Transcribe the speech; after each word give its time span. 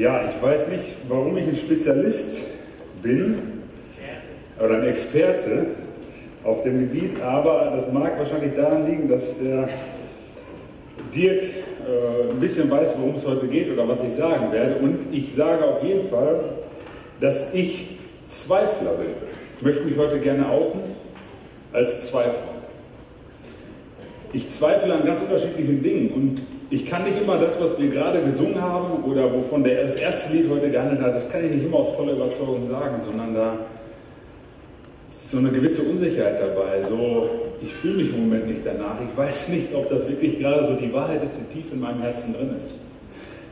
Ja, 0.00 0.22
ich 0.34 0.42
weiß 0.42 0.68
nicht, 0.68 0.84
warum 1.08 1.36
ich 1.36 1.46
ein 1.46 1.56
Spezialist 1.56 2.40
bin 3.02 3.36
oder 4.58 4.76
ein 4.76 4.84
Experte 4.84 5.66
auf 6.42 6.62
dem 6.62 6.80
Gebiet, 6.80 7.20
aber 7.20 7.70
das 7.76 7.92
mag 7.92 8.18
wahrscheinlich 8.18 8.54
daran 8.54 8.86
liegen, 8.86 9.08
dass 9.08 9.38
der 9.38 9.68
Dirk 11.14 11.42
äh, 11.42 12.30
ein 12.30 12.40
bisschen 12.40 12.70
weiß, 12.70 12.94
worum 12.96 13.16
es 13.16 13.26
heute 13.26 13.46
geht 13.46 13.70
oder 13.70 13.86
was 13.86 14.02
ich 14.02 14.14
sagen 14.14 14.50
werde. 14.52 14.76
Und 14.76 15.00
ich 15.12 15.34
sage 15.34 15.62
auf 15.66 15.84
jeden 15.84 16.08
Fall, 16.08 16.44
dass 17.20 17.52
ich 17.52 17.98
Zweifler 18.26 18.92
bin. 18.92 19.10
Ich 19.58 19.62
möchte 19.62 19.84
mich 19.84 19.98
heute 19.98 20.18
gerne 20.18 20.48
outen 20.48 20.80
als 21.74 22.06
Zweifler. 22.06 22.32
Ich 24.32 24.48
zweifle 24.48 24.94
an 24.94 25.04
ganz 25.04 25.20
unterschiedlichen 25.20 25.82
Dingen 25.82 26.10
und 26.12 26.40
ich 26.70 26.86
kann 26.86 27.02
nicht 27.02 27.20
immer 27.20 27.36
das, 27.38 27.60
was 27.60 27.76
wir 27.78 27.90
gerade 27.90 28.22
gesungen 28.22 28.62
haben 28.62 29.02
oder 29.02 29.32
wovon 29.32 29.64
der, 29.64 29.82
das 29.82 29.96
erste 29.96 30.32
Lied 30.32 30.48
heute 30.48 30.70
gehandelt 30.70 31.02
hat, 31.02 31.14
das 31.16 31.30
kann 31.30 31.44
ich 31.44 31.50
nicht 31.50 31.64
immer 31.64 31.78
aus 31.78 31.88
voller 31.96 32.12
Überzeugung 32.12 32.70
sagen, 32.70 32.94
sondern 33.04 33.34
da 33.34 33.56
ist 35.18 35.30
so 35.32 35.38
eine 35.38 35.50
gewisse 35.50 35.82
Unsicherheit 35.82 36.40
dabei. 36.40 36.82
So, 36.88 37.28
ich 37.60 37.74
fühle 37.74 38.04
mich 38.04 38.10
im 38.10 38.22
Moment 38.22 38.46
nicht 38.46 38.64
danach. 38.64 38.94
Ich 39.04 39.16
weiß 39.16 39.48
nicht, 39.48 39.74
ob 39.74 39.90
das 39.90 40.08
wirklich 40.08 40.38
gerade 40.38 40.64
so 40.64 40.74
die 40.74 40.92
Wahrheit 40.92 41.24
ist, 41.24 41.32
die 41.34 41.60
tief 41.60 41.72
in 41.72 41.80
meinem 41.80 42.02
Herzen 42.02 42.34
drin 42.34 42.54
ist. 42.56 42.70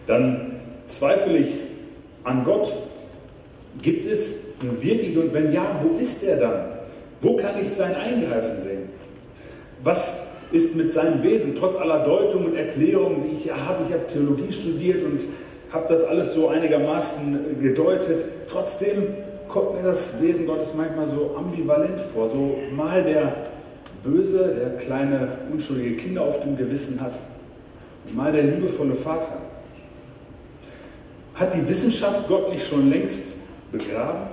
Dann 0.06 0.52
zweifle 0.87 1.38
ich 1.38 1.48
an 2.23 2.45
Gott. 2.45 2.73
Gibt 3.82 4.06
es 4.06 4.30
ihn 4.62 4.80
wirklich 4.80 5.16
und 5.16 5.34
wenn 5.34 5.52
ja, 5.52 5.64
wo 5.82 5.98
ist 5.98 6.23
er 6.23 6.37
dann? 6.37 6.64
Wo 7.20 7.37
kann 7.37 7.54
ich 7.60 7.70
sein 7.70 7.95
Eingreifen 7.96 8.62
sehen? 8.62 8.88
Was 9.82 10.27
ist 10.51 10.75
mit 10.75 10.93
seinem 10.93 11.23
Wesen, 11.23 11.57
trotz 11.59 11.77
aller 11.77 12.05
Deutungen 12.05 12.47
und 12.47 12.57
Erklärungen, 12.57 13.25
die 13.29 13.37
ich 13.37 13.45
ja 13.45 13.57
habe, 13.57 13.84
ich 13.87 13.93
habe 13.93 14.07
Theologie 14.07 14.51
studiert 14.51 15.05
und 15.05 15.21
habe 15.71 15.85
das 15.88 16.02
alles 16.05 16.32
so 16.35 16.49
einigermaßen 16.49 17.60
gedeutet, 17.60 18.24
trotzdem 18.51 19.09
kommt 19.49 19.74
mir 19.74 19.82
das 19.82 20.21
Wesen 20.21 20.46
Gottes 20.46 20.68
manchmal 20.77 21.07
so 21.07 21.37
ambivalent 21.37 22.01
vor. 22.15 22.29
So 22.30 22.57
mal 22.74 23.02
der 23.02 23.32
Böse, 24.05 24.55
der 24.59 24.79
kleine 24.79 25.29
unschuldige 25.52 25.96
Kinder 25.96 26.23
auf 26.23 26.40
dem 26.43 26.57
Gewissen 26.57 27.01
hat, 27.01 27.12
und 28.07 28.16
mal 28.16 28.33
der 28.33 28.45
liebevolle 28.45 28.95
Vater. 28.95 29.38
Hat 31.35 31.55
die 31.55 31.68
Wissenschaft 31.68 32.27
Gott 32.29 32.51
nicht 32.51 32.66
schon 32.66 32.90
längst 32.90 33.23
begraben? 33.71 34.29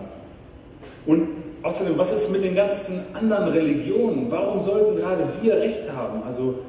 Und 1.05 1.27
Außerdem, 1.65 1.97
was 1.97 2.13
ist 2.13 2.31
mit 2.31 2.43
den 2.43 2.53
ganzen 2.53 2.99
anderen 3.15 3.47
Religionen? 3.47 4.27
Warum 4.29 4.63
sollten 4.63 4.97
gerade 4.97 5.27
wir 5.41 5.55
Recht 5.55 5.91
haben, 5.91 6.21
also 6.21 6.59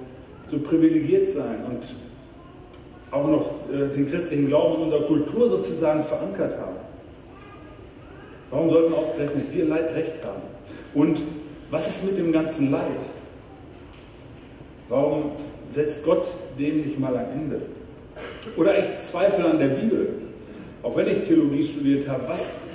so 0.51 0.59
privilegiert 0.59 1.29
sein 1.29 1.59
und 1.69 1.83
auch 3.11 3.29
noch 3.29 3.51
äh, 3.71 3.95
den 3.95 4.09
christlichen 4.09 4.49
Glauben 4.49 4.77
in 4.77 4.83
unserer 4.85 5.03
Kultur 5.03 5.51
sozusagen 5.51 6.03
verankert 6.05 6.59
haben? 6.59 6.77
Warum 8.51 8.71
sollten 8.71 8.95
ausgerechnet 8.95 9.45
wir 9.53 9.71
Recht 9.71 10.25
haben? 10.25 10.41
Und 10.95 11.21
was 11.71 11.89
ist 11.89 12.05
mit 12.07 12.17
dem 12.17 12.33
ganzen 12.33 12.71
Leid? 12.71 13.03
Warum 14.89 15.33
setzt 15.75 16.07
Gott 16.07 16.27
dem 16.59 16.81
nicht 16.81 16.99
mal 16.99 17.15
ein 17.15 17.33
Ende? 17.35 17.61
Oder 18.57 18.79
ich 18.79 18.87
zweifle 19.11 19.45
an 19.45 19.59
der 19.59 19.69
Bibel. 19.69 20.09
Auch 20.83 20.97
wenn 20.97 21.07
ich 21.09 21.27
Theologie 21.27 21.65
studiert 21.65 22.09
habe, 22.09 22.23
was 22.29 22.66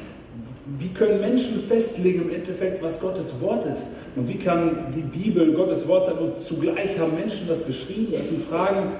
wie 0.79 0.89
können 0.89 1.21
Menschen 1.21 1.59
festlegen 1.67 2.23
im 2.23 2.33
Endeffekt, 2.33 2.83
was 2.83 2.99
Gottes 2.99 3.33
Wort 3.39 3.65
ist? 3.65 3.83
Und 4.15 4.27
wie 4.27 4.37
kann 4.37 4.93
die 4.95 5.01
Bibel 5.01 5.53
Gottes 5.53 5.87
Wort 5.87 6.05
sein? 6.05 6.17
Und 6.17 6.43
zugleich 6.43 6.99
haben 6.99 7.15
Menschen 7.15 7.47
das 7.47 7.65
geschrieben. 7.65 8.13
Das 8.15 8.29
sind 8.29 8.45
Fragen, 8.45 8.91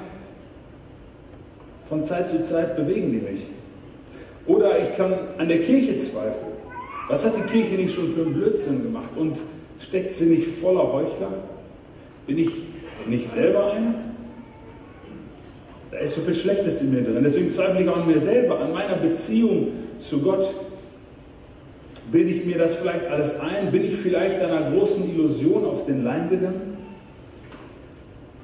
von 1.88 2.06
Zeit 2.06 2.30
zu 2.30 2.42
Zeit 2.44 2.76
bewegen 2.76 3.12
die 3.12 3.18
mich. 3.18 3.42
Oder 4.48 4.80
ich 4.80 4.96
kann 4.96 5.14
an 5.38 5.48
der 5.48 5.60
Kirche 5.60 5.98
zweifeln. 5.98 6.52
Was 7.10 7.26
hat 7.26 7.34
die 7.38 7.52
Kirche 7.52 7.76
nicht 7.76 7.94
schon 7.94 8.14
für 8.14 8.22
einen 8.22 8.34
Blödsinn 8.34 8.82
gemacht? 8.82 9.10
Und 9.16 9.38
steckt 9.80 10.14
sie 10.14 10.26
nicht 10.26 10.48
voller 10.62 10.92
Heuchler? 10.92 11.34
Bin 12.26 12.38
ich 12.38 12.50
nicht 13.08 13.30
selber 13.32 13.74
ein? 13.74 13.96
Da 15.92 15.98
ist 15.98 16.16
so 16.16 16.22
viel 16.22 16.34
Schlechtes 16.34 16.82
in 16.82 16.94
mir 16.94 17.04
drin. 17.04 17.22
Deswegen 17.24 17.52
zweifle 17.52 17.82
ich 17.82 17.90
auch 17.90 17.98
an 17.98 18.08
mir 18.08 18.20
selber, 18.20 18.60
an 18.60 18.72
meiner 18.72 18.96
Beziehung 18.96 19.68
zu 20.00 20.22
Gott. 20.22 20.50
Bilde 22.12 22.32
ich 22.32 22.46
mir 22.46 22.58
das 22.58 22.76
vielleicht 22.76 23.08
alles 23.08 23.40
ein? 23.40 23.72
Bin 23.72 23.84
ich 23.84 23.96
vielleicht 23.98 24.40
einer 24.40 24.72
großen 24.72 25.10
Illusion 25.10 25.66
auf 25.66 25.86
den 25.86 26.04
Leim 26.04 26.30
gegangen? 26.30 26.78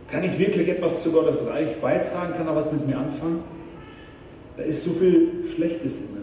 Kann 0.10 0.24
ich 0.24 0.40
wirklich 0.40 0.70
etwas 0.70 1.04
zu 1.04 1.12
Gottes 1.12 1.46
Reich 1.48 1.76
beitragen? 1.82 2.34
Kann 2.38 2.48
er 2.48 2.56
was 2.56 2.72
mit 2.72 2.88
mir 2.88 2.98
anfangen? 2.98 3.44
Da 4.56 4.64
ist 4.64 4.84
so 4.84 4.92
viel 4.92 5.46
Schlechtes 5.54 5.98
in 5.98 6.14
mir. 6.14 6.18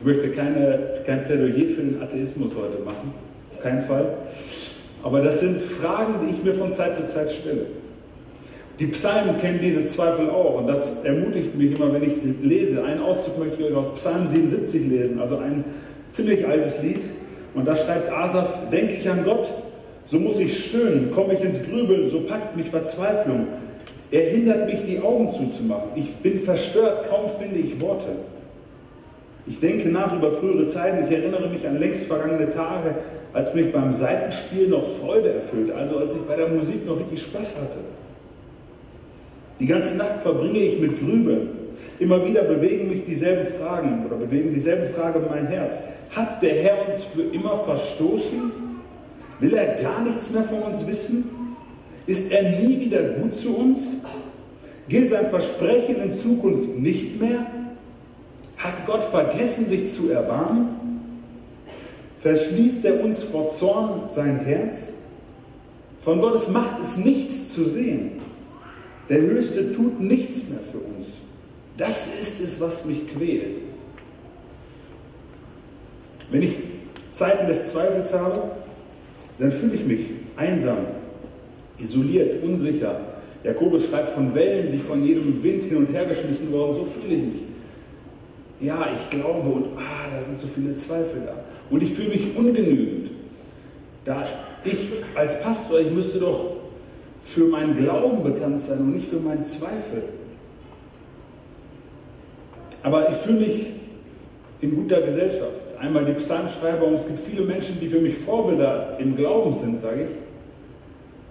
Ich 0.00 0.06
möchte 0.06 0.30
keine, 0.30 1.02
kein 1.04 1.24
Plädoyer 1.24 1.66
für 1.66 1.82
den 1.82 2.02
Atheismus 2.02 2.52
heute 2.54 2.82
machen, 2.82 3.12
auf 3.52 3.62
keinen 3.62 3.82
Fall. 3.82 4.16
Aber 5.02 5.20
das 5.20 5.40
sind 5.40 5.60
Fragen, 5.62 6.14
die 6.22 6.30
ich 6.30 6.42
mir 6.42 6.54
von 6.54 6.72
Zeit 6.72 6.96
zu 6.96 7.12
Zeit 7.12 7.30
stelle. 7.30 7.66
Die 8.80 8.86
Psalmen 8.86 9.38
kennen 9.38 9.60
diese 9.60 9.84
Zweifel 9.84 10.30
auch 10.30 10.56
und 10.56 10.66
das 10.66 10.80
ermutigt 11.04 11.54
mich 11.54 11.78
immer, 11.78 11.92
wenn 11.92 12.02
ich 12.02 12.16
sie 12.16 12.34
lese. 12.42 12.82
Einen 12.82 13.02
Auszug 13.02 13.38
möchte 13.38 13.62
ich 13.62 13.68
euch 13.68 13.76
aus 13.76 13.94
Psalm 13.96 14.26
77 14.26 14.88
lesen, 14.88 15.20
also 15.20 15.36
ein 15.36 15.64
ziemlich 16.12 16.48
altes 16.48 16.82
Lied. 16.82 17.02
Und 17.54 17.68
da 17.68 17.76
schreibt 17.76 18.10
Asaf, 18.10 18.48
denke 18.72 18.94
ich 18.94 19.10
an 19.10 19.22
Gott, 19.24 19.50
so 20.06 20.18
muss 20.18 20.38
ich 20.38 20.64
stöhnen, 20.64 21.10
komme 21.14 21.34
ich 21.34 21.42
ins 21.42 21.58
Grübeln, 21.62 22.08
so 22.08 22.20
packt 22.20 22.56
mich 22.56 22.70
Verzweiflung. 22.70 23.48
Er 24.10 24.30
hindert 24.30 24.66
mich, 24.66 24.78
die 24.86 24.98
Augen 25.00 25.30
zuzumachen. 25.30 25.90
Ich 25.94 26.14
bin 26.16 26.40
verstört, 26.40 27.10
kaum 27.10 27.28
finde 27.38 27.58
ich 27.58 27.78
Worte. 27.82 28.08
Ich 29.46 29.58
denke 29.60 29.90
nach 29.90 30.16
über 30.16 30.32
frühere 30.32 30.68
Zeiten, 30.68 31.04
ich 31.04 31.14
erinnere 31.14 31.48
mich 31.48 31.66
an 31.66 31.78
längst 31.78 32.04
vergangene 32.04 32.48
Tage, 32.50 32.94
als 33.34 33.52
mich 33.52 33.72
beim 33.72 33.94
Seitenspiel 33.94 34.68
noch 34.68 34.84
Freude 35.02 35.34
erfüllte, 35.34 35.74
also 35.74 35.98
als 35.98 36.14
ich 36.14 36.22
bei 36.22 36.36
der 36.36 36.48
Musik 36.48 36.86
noch 36.86 36.98
richtig 36.98 37.22
Spaß 37.22 37.56
hatte. 37.56 37.99
Die 39.60 39.66
ganze 39.66 39.94
Nacht 39.96 40.22
verbringe 40.22 40.58
ich 40.58 40.80
mit 40.80 40.98
Grübeln. 40.98 41.48
Immer 41.98 42.24
wieder 42.26 42.42
bewegen 42.44 42.88
mich 42.88 43.04
dieselben 43.04 43.54
Fragen 43.58 44.06
oder 44.06 44.16
bewegen 44.16 44.54
dieselben 44.54 44.92
Fragen 44.94 45.20
mein 45.28 45.46
Herz. 45.48 45.74
Hat 46.16 46.42
der 46.42 46.54
Herr 46.54 46.88
uns 46.88 47.04
für 47.14 47.22
immer 47.22 47.62
verstoßen? 47.64 48.52
Will 49.38 49.54
er 49.54 49.82
gar 49.82 50.02
nichts 50.02 50.30
mehr 50.30 50.44
von 50.44 50.62
uns 50.62 50.86
wissen? 50.86 51.24
Ist 52.06 52.32
er 52.32 52.58
nie 52.58 52.80
wieder 52.80 53.02
gut 53.02 53.36
zu 53.36 53.54
uns? 53.54 53.82
Gilt 54.88 55.10
sein 55.10 55.28
Versprechen 55.28 55.96
in 56.02 56.18
Zukunft 56.20 56.78
nicht 56.78 57.20
mehr? 57.20 57.46
Hat 58.56 58.86
Gott 58.86 59.04
vergessen, 59.04 59.68
sich 59.68 59.94
zu 59.94 60.10
erbarmen? 60.10 60.68
Verschließt 62.22 62.84
er 62.84 63.04
uns 63.04 63.22
vor 63.22 63.50
Zorn 63.56 64.08
sein 64.14 64.40
Herz? 64.40 64.88
Von 66.02 66.20
Gottes 66.20 66.48
Macht 66.48 66.80
ist 66.80 66.98
nichts 66.98 67.54
zu 67.54 67.68
sehen. 67.68 68.19
Der 69.10 69.20
Höchste 69.20 69.74
tut 69.74 70.00
nichts 70.00 70.48
mehr 70.48 70.60
für 70.70 70.78
uns. 70.78 71.08
Das 71.76 72.06
ist 72.22 72.40
es, 72.40 72.60
was 72.60 72.84
mich 72.84 73.12
quält. 73.12 73.56
Wenn 76.30 76.42
ich 76.42 76.54
Zeiten 77.12 77.48
des 77.48 77.72
Zweifels 77.72 78.12
habe, 78.14 78.42
dann 79.40 79.50
fühle 79.50 79.74
ich 79.74 79.84
mich 79.84 80.00
einsam, 80.36 80.78
isoliert, 81.78 82.42
unsicher. 82.44 83.00
Jakobus 83.42 83.86
schreibt 83.86 84.10
von 84.10 84.32
Wellen, 84.34 84.70
die 84.70 84.78
von 84.78 85.04
jedem 85.04 85.42
Wind 85.42 85.64
hin 85.64 85.78
und 85.78 85.92
her 85.92 86.04
geschmissen 86.04 86.52
wurden, 86.52 86.76
so 86.76 86.84
fühle 86.84 87.14
ich 87.14 87.22
mich. 87.22 87.42
Ja, 88.60 88.88
ich 88.94 89.10
glaube 89.10 89.48
und 89.48 89.64
ah, 89.76 90.14
da 90.14 90.22
sind 90.22 90.40
so 90.40 90.46
viele 90.46 90.74
Zweifel 90.74 91.22
da. 91.26 91.34
Und 91.70 91.82
ich 91.82 91.94
fühle 91.94 92.10
mich 92.10 92.36
ungenügend. 92.36 93.10
Da 94.04 94.24
ich 94.64 94.88
als 95.14 95.40
Pastor, 95.42 95.80
ich 95.80 95.90
müsste 95.90 96.18
doch 96.18 96.49
für 97.34 97.44
meinen 97.44 97.76
Glauben 97.76 98.22
bekannt 98.24 98.60
sein 98.60 98.78
und 98.78 98.94
nicht 98.94 99.08
für 99.08 99.20
meinen 99.20 99.44
Zweifel. 99.44 100.02
Aber 102.82 103.10
ich 103.10 103.16
fühle 103.18 103.40
mich 103.40 103.66
in 104.60 104.74
guter 104.74 105.00
Gesellschaft. 105.02 105.60
Einmal 105.78 106.04
die 106.04 106.12
Psalmschreiber 106.12 106.86
und 106.86 106.94
es 106.94 107.06
gibt 107.06 107.20
viele 107.26 107.42
Menschen, 107.42 107.78
die 107.80 107.88
für 107.88 108.00
mich 108.00 108.18
Vorbilder 108.18 108.96
im 108.98 109.16
Glauben 109.16 109.56
sind, 109.60 109.80
sage 109.80 110.04
ich, 110.04 110.10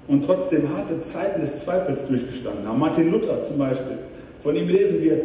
und 0.07 0.25
trotzdem 0.25 0.75
harte 0.75 1.01
Zeiten 1.01 1.41
des 1.41 1.63
Zweifels 1.63 1.99
durchgestanden 2.07 2.67
haben. 2.67 2.79
Martin 2.79 3.11
Luther 3.11 3.43
zum 3.43 3.57
Beispiel, 3.57 3.99
von 4.41 4.55
ihm 4.55 4.69
lesen 4.69 5.01
wir, 5.01 5.21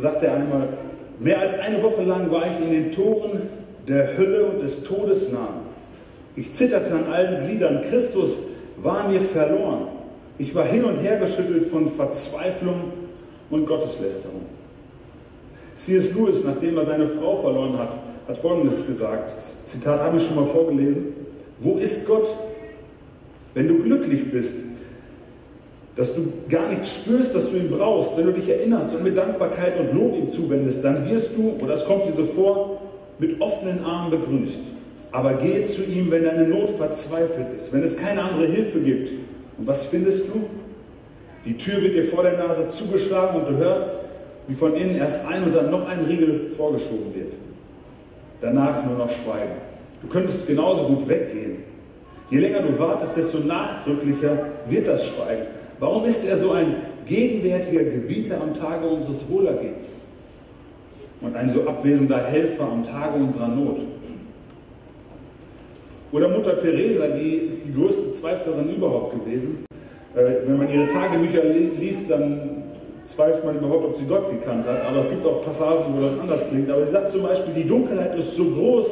sagt 0.00 0.22
er 0.22 0.34
einmal, 0.34 0.68
mehr 1.20 1.40
als 1.40 1.58
eine 1.58 1.82
Woche 1.82 2.02
lang 2.02 2.30
war 2.30 2.44
ich 2.46 2.66
in 2.66 2.72
den 2.72 2.92
Toren 2.92 3.42
der 3.86 4.16
Hölle 4.16 4.46
und 4.46 4.62
des 4.62 4.82
Todes 4.82 5.30
nah. 5.30 5.48
Ich 6.34 6.52
zitterte 6.52 6.92
an 6.92 7.04
allen 7.04 7.46
Gliedern, 7.46 7.82
Christus 7.88 8.30
war 8.78 9.08
mir 9.08 9.20
verloren. 9.20 9.95
Ich 10.38 10.54
war 10.54 10.64
hin 10.64 10.84
und 10.84 10.96
her 10.98 11.18
geschüttelt 11.18 11.70
von 11.70 11.92
Verzweiflung 11.92 12.92
und 13.50 13.66
Gotteslästerung. 13.66 14.42
C.S. 15.76 16.12
Lewis, 16.14 16.42
nachdem 16.44 16.76
er 16.78 16.84
seine 16.84 17.06
Frau 17.06 17.36
verloren 17.36 17.78
hat, 17.78 17.90
hat 18.28 18.38
Folgendes 18.38 18.86
gesagt. 18.86 19.36
Das 19.36 19.66
Zitat 19.66 20.00
habe 20.00 20.16
ich 20.16 20.26
schon 20.26 20.36
mal 20.36 20.46
vorgelesen. 20.46 21.14
Wo 21.60 21.76
ist 21.76 22.06
Gott? 22.06 22.26
Wenn 23.54 23.68
du 23.68 23.82
glücklich 23.82 24.30
bist, 24.30 24.54
dass 25.96 26.14
du 26.14 26.30
gar 26.50 26.68
nicht 26.68 26.86
spürst, 26.86 27.34
dass 27.34 27.50
du 27.50 27.56
ihn 27.56 27.70
brauchst, 27.70 28.16
wenn 28.16 28.26
du 28.26 28.32
dich 28.32 28.48
erinnerst 28.48 28.94
und 28.94 29.02
mit 29.02 29.16
Dankbarkeit 29.16 29.80
und 29.80 29.94
Lob 29.94 30.14
ihm 30.14 30.32
zuwendest, 30.32 30.84
dann 30.84 31.08
wirst 31.08 31.30
du, 31.34 31.56
oder 31.62 31.74
es 31.74 31.84
kommt 31.86 32.06
dir 32.06 32.12
so 32.12 32.24
vor, 32.24 32.82
mit 33.18 33.40
offenen 33.40 33.82
Armen 33.82 34.10
begrüßt. 34.10 34.60
Aber 35.12 35.34
gehe 35.34 35.66
zu 35.66 35.82
ihm, 35.84 36.10
wenn 36.10 36.24
deine 36.24 36.46
Not 36.46 36.70
verzweifelt 36.76 37.46
ist, 37.54 37.72
wenn 37.72 37.82
es 37.82 37.96
keine 37.96 38.22
andere 38.22 38.46
Hilfe 38.46 38.80
gibt. 38.80 39.10
Und 39.58 39.66
was 39.66 39.84
findest 39.84 40.28
du? 40.28 40.44
Die 41.44 41.56
Tür 41.56 41.80
wird 41.82 41.94
dir 41.94 42.04
vor 42.04 42.22
der 42.22 42.36
Nase 42.36 42.68
zugeschlagen 42.70 43.40
und 43.40 43.48
du 43.48 43.56
hörst, 43.56 43.88
wie 44.48 44.54
von 44.54 44.74
innen 44.74 44.96
erst 44.96 45.24
ein 45.26 45.44
und 45.44 45.54
dann 45.54 45.70
noch 45.70 45.88
ein 45.88 46.04
Riegel 46.04 46.50
vorgeschoben 46.56 47.14
wird. 47.14 47.32
Danach 48.40 48.84
nur 48.84 48.98
noch 48.98 49.10
Schweigen. 49.10 49.56
Du 50.02 50.08
könntest 50.08 50.46
genauso 50.46 50.84
gut 50.84 51.08
weggehen. 51.08 51.64
Je 52.30 52.38
länger 52.38 52.62
du 52.62 52.78
wartest, 52.78 53.16
desto 53.16 53.38
nachdrücklicher 53.38 54.38
wird 54.68 54.88
das 54.88 55.04
Schweigen. 55.04 55.46
Warum 55.78 56.04
ist 56.04 56.24
er 56.24 56.36
so 56.36 56.52
ein 56.52 56.74
gegenwärtiger 57.06 57.84
Gebieter 57.84 58.40
am 58.40 58.54
Tage 58.54 58.86
unseres 58.86 59.28
Wohlergehens 59.28 59.86
und 61.20 61.36
ein 61.36 61.48
so 61.48 61.66
abwesender 61.66 62.18
Helfer 62.18 62.64
am 62.64 62.84
Tage 62.84 63.14
unserer 63.14 63.48
Not? 63.48 63.78
Oder 66.12 66.28
Mutter 66.28 66.58
Teresa, 66.58 67.08
die 67.08 67.48
ist 67.48 67.58
die 67.64 67.74
größte 67.74 68.05
Zweiflerin 68.20 68.74
überhaupt 68.74 69.12
gewesen. 69.12 69.64
Äh, 70.14 70.46
wenn 70.46 70.58
man 70.58 70.72
ihre 70.72 70.88
Tagebücher 70.88 71.44
liest, 71.44 72.10
dann 72.10 72.64
zweifelt 73.06 73.44
man 73.44 73.58
überhaupt, 73.58 73.84
ob 73.84 73.96
sie 73.96 74.04
Gott 74.04 74.30
gekannt 74.30 74.66
hat. 74.66 74.84
Aber 74.86 74.98
es 74.98 75.10
gibt 75.10 75.24
auch 75.26 75.42
Passagen, 75.42 75.94
wo 75.96 76.02
das 76.02 76.18
anders 76.18 76.48
klingt. 76.48 76.70
Aber 76.70 76.84
sie 76.84 76.92
sagt 76.92 77.12
zum 77.12 77.22
Beispiel, 77.22 77.54
die 77.54 77.68
Dunkelheit 77.68 78.16
ist 78.16 78.34
so 78.34 78.44
groß, 78.44 78.86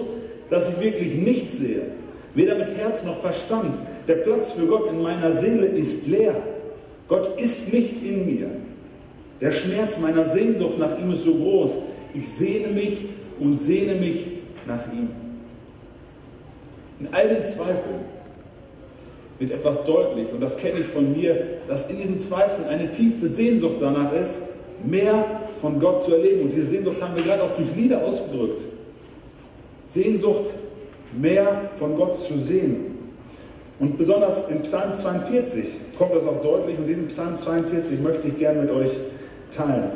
dass 0.50 0.68
ich 0.68 0.80
wirklich 0.80 1.14
nichts 1.14 1.58
sehe. 1.58 1.82
Weder 2.34 2.56
mit 2.56 2.76
Herz 2.76 3.02
noch 3.04 3.20
Verstand. 3.20 3.74
Der 4.06 4.16
Platz 4.16 4.52
für 4.52 4.66
Gott 4.66 4.90
in 4.90 5.02
meiner 5.02 5.32
Seele 5.32 5.66
ist 5.66 6.06
leer. 6.06 6.34
Gott 7.08 7.40
ist 7.40 7.72
nicht 7.72 8.02
in 8.02 8.26
mir. 8.26 8.48
Der 9.40 9.52
Schmerz 9.52 9.98
meiner 9.98 10.26
Sehnsucht 10.26 10.78
nach 10.78 10.98
ihm 10.98 11.12
ist 11.12 11.24
so 11.24 11.34
groß. 11.34 11.70
Ich 12.14 12.28
sehne 12.28 12.68
mich 12.68 13.04
und 13.40 13.60
sehne 13.60 13.94
mich 13.94 14.26
nach 14.66 14.92
ihm. 14.92 15.08
In 17.00 17.08
all 17.12 17.28
den 17.28 17.42
Zweifeln 17.42 18.13
wird 19.38 19.52
etwas 19.52 19.84
deutlich, 19.84 20.28
und 20.32 20.40
das 20.40 20.56
kenne 20.56 20.80
ich 20.80 20.86
von 20.86 21.12
mir, 21.12 21.36
dass 21.68 21.90
in 21.90 21.98
diesen 21.98 22.18
Zweifeln 22.20 22.68
eine 22.68 22.90
tiefe 22.90 23.28
Sehnsucht 23.28 23.76
danach 23.80 24.12
ist, 24.12 24.38
mehr 24.84 25.24
von 25.60 25.80
Gott 25.80 26.04
zu 26.04 26.12
erleben. 26.12 26.42
Und 26.42 26.50
diese 26.50 26.66
Sehnsucht 26.66 27.00
haben 27.00 27.16
wir 27.16 27.24
gerade 27.24 27.42
auch 27.42 27.56
durch 27.56 27.74
Lieder 27.74 28.04
ausgedrückt. 28.04 28.62
Sehnsucht, 29.90 30.50
mehr 31.20 31.70
von 31.78 31.96
Gott 31.96 32.18
zu 32.26 32.38
sehen. 32.38 32.94
Und 33.78 33.98
besonders 33.98 34.48
in 34.48 34.62
Psalm 34.62 34.94
42 34.94 35.64
kommt 35.98 36.14
das 36.14 36.24
auch 36.24 36.42
deutlich 36.42 36.78
und 36.78 36.86
diesen 36.86 37.08
Psalm 37.08 37.34
42 37.36 38.00
möchte 38.00 38.28
ich 38.28 38.38
gerne 38.38 38.62
mit 38.62 38.70
euch 38.70 38.90
teilen. 39.56 39.90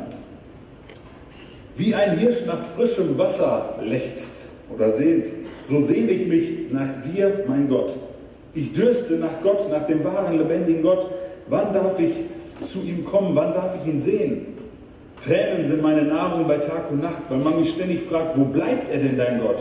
Wie 1.75 1.95
ein 1.95 2.17
Hirsch 2.17 2.45
nach 2.45 2.59
frischem 2.75 3.17
Wasser 3.17 3.75
lechzt 3.81 4.31
oder 4.73 4.91
sehnt, 4.91 5.25
so 5.69 5.85
sehne 5.85 6.11
ich 6.11 6.27
mich 6.27 6.71
nach 6.71 6.89
dir, 7.03 7.45
mein 7.47 7.69
Gott. 7.69 7.93
Ich 8.53 8.73
dürste 8.73 9.13
nach 9.15 9.41
Gott, 9.43 9.69
nach 9.69 9.85
dem 9.85 10.03
wahren, 10.03 10.37
lebendigen 10.37 10.81
Gott. 10.81 11.05
Wann 11.47 11.71
darf 11.73 11.99
ich 11.99 12.13
zu 12.71 12.79
ihm 12.79 13.05
kommen? 13.05 13.35
Wann 13.35 13.53
darf 13.53 13.75
ich 13.81 13.91
ihn 13.91 14.01
sehen? 14.01 14.47
Tränen 15.23 15.67
sind 15.67 15.81
meine 15.81 16.03
Nahrung 16.03 16.47
bei 16.47 16.57
Tag 16.57 16.89
und 16.91 17.01
Nacht, 17.01 17.23
weil 17.29 17.39
man 17.39 17.59
mich 17.59 17.71
ständig 17.71 18.01
fragt, 18.03 18.37
wo 18.37 18.45
bleibt 18.45 18.91
er 18.91 18.99
denn, 18.99 19.17
dein 19.17 19.41
Gott? 19.41 19.59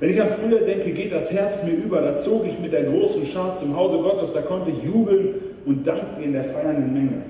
Wenn 0.00 0.10
ich 0.10 0.20
an 0.20 0.28
früher 0.30 0.60
denke, 0.60 0.90
geht 0.90 1.12
das 1.12 1.30
Herz 1.32 1.62
mir 1.62 1.72
über. 1.72 2.00
Da 2.00 2.16
zog 2.16 2.44
ich 2.46 2.58
mit 2.58 2.72
der 2.72 2.84
großen 2.84 3.26
Schar 3.26 3.56
zum 3.58 3.76
Hause 3.76 3.98
Gottes, 3.98 4.32
da 4.32 4.40
konnte 4.40 4.70
ich 4.70 4.82
jubeln 4.82 5.34
und 5.66 5.86
danken 5.86 6.22
in 6.22 6.32
der 6.32 6.44
feiernden 6.44 6.92
Menge. 6.92 7.22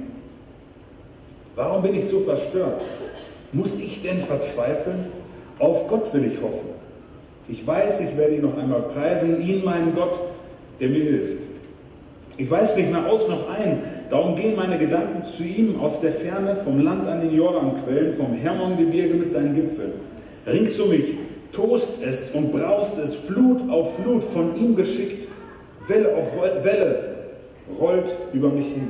Warum 1.57 1.83
bin 1.83 1.95
ich 1.95 2.09
so 2.09 2.21
verstört? 2.21 2.83
Muss 3.53 3.79
ich 3.79 4.03
denn 4.03 4.23
verzweifeln? 4.23 5.07
Auf 5.59 5.89
Gott 5.89 6.13
will 6.13 6.25
ich 6.25 6.41
hoffen. 6.43 6.75
Ich 7.49 7.65
weiß, 7.67 8.01
ich 8.01 8.17
werde 8.17 8.37
ihn 8.37 8.43
noch 8.43 8.57
einmal 8.57 8.83
preisen, 8.83 9.41
ihn, 9.43 9.65
meinen 9.65 9.95
Gott, 9.95 10.19
der 10.81 10.89
mir 10.89 11.03
hilft. 11.03 11.39
Ich 12.37 12.51
weiß 12.51 12.77
nicht 12.77 12.91
mehr 12.91 13.07
aus 13.09 13.29
noch 13.29 13.49
ein, 13.49 13.79
darum 14.11 14.35
gehen 14.35 14.57
meine 14.57 14.77
Gedanken 14.77 15.25
zu 15.25 15.45
ihm 15.45 15.81
aus 15.81 16.01
der 16.01 16.13
Ferne, 16.13 16.57
vom 16.65 16.81
Land 16.81 17.07
an 17.07 17.21
den 17.21 17.35
Jordanquellen, 17.35 18.17
vom 18.17 18.33
Hermongebirge 18.35 19.15
mit 19.15 19.31
seinen 19.31 19.55
Gipfeln. 19.55 19.93
Rings 20.47 20.79
um 20.81 20.91
mich 20.91 21.05
tost 21.53 22.03
es 22.03 22.31
und 22.33 22.51
braust 22.51 22.99
es 22.99 23.15
Flut 23.15 23.71
auf 23.71 23.97
Flut, 23.97 24.25
von 24.33 24.57
ihm 24.57 24.75
geschickt, 24.75 25.29
Welle 25.87 26.17
auf 26.17 26.65
Welle 26.65 27.15
rollt 27.79 28.15
über 28.33 28.49
mich 28.49 28.67
hin. 28.67 28.89